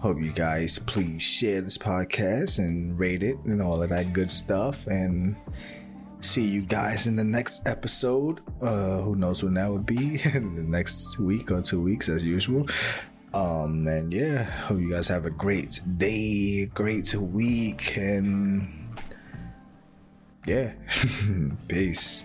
[0.00, 4.32] hope you guys please share this podcast and rate it and all of that good
[4.32, 4.86] stuff.
[4.86, 5.36] And
[6.20, 8.40] see you guys in the next episode.
[8.60, 10.20] Uh, who knows when that would be?
[10.34, 12.66] in the next week or two weeks, as usual.
[13.34, 18.96] Um, and yeah, hope you guys have a great day, great week, and
[20.46, 20.72] yeah,
[21.68, 22.24] peace.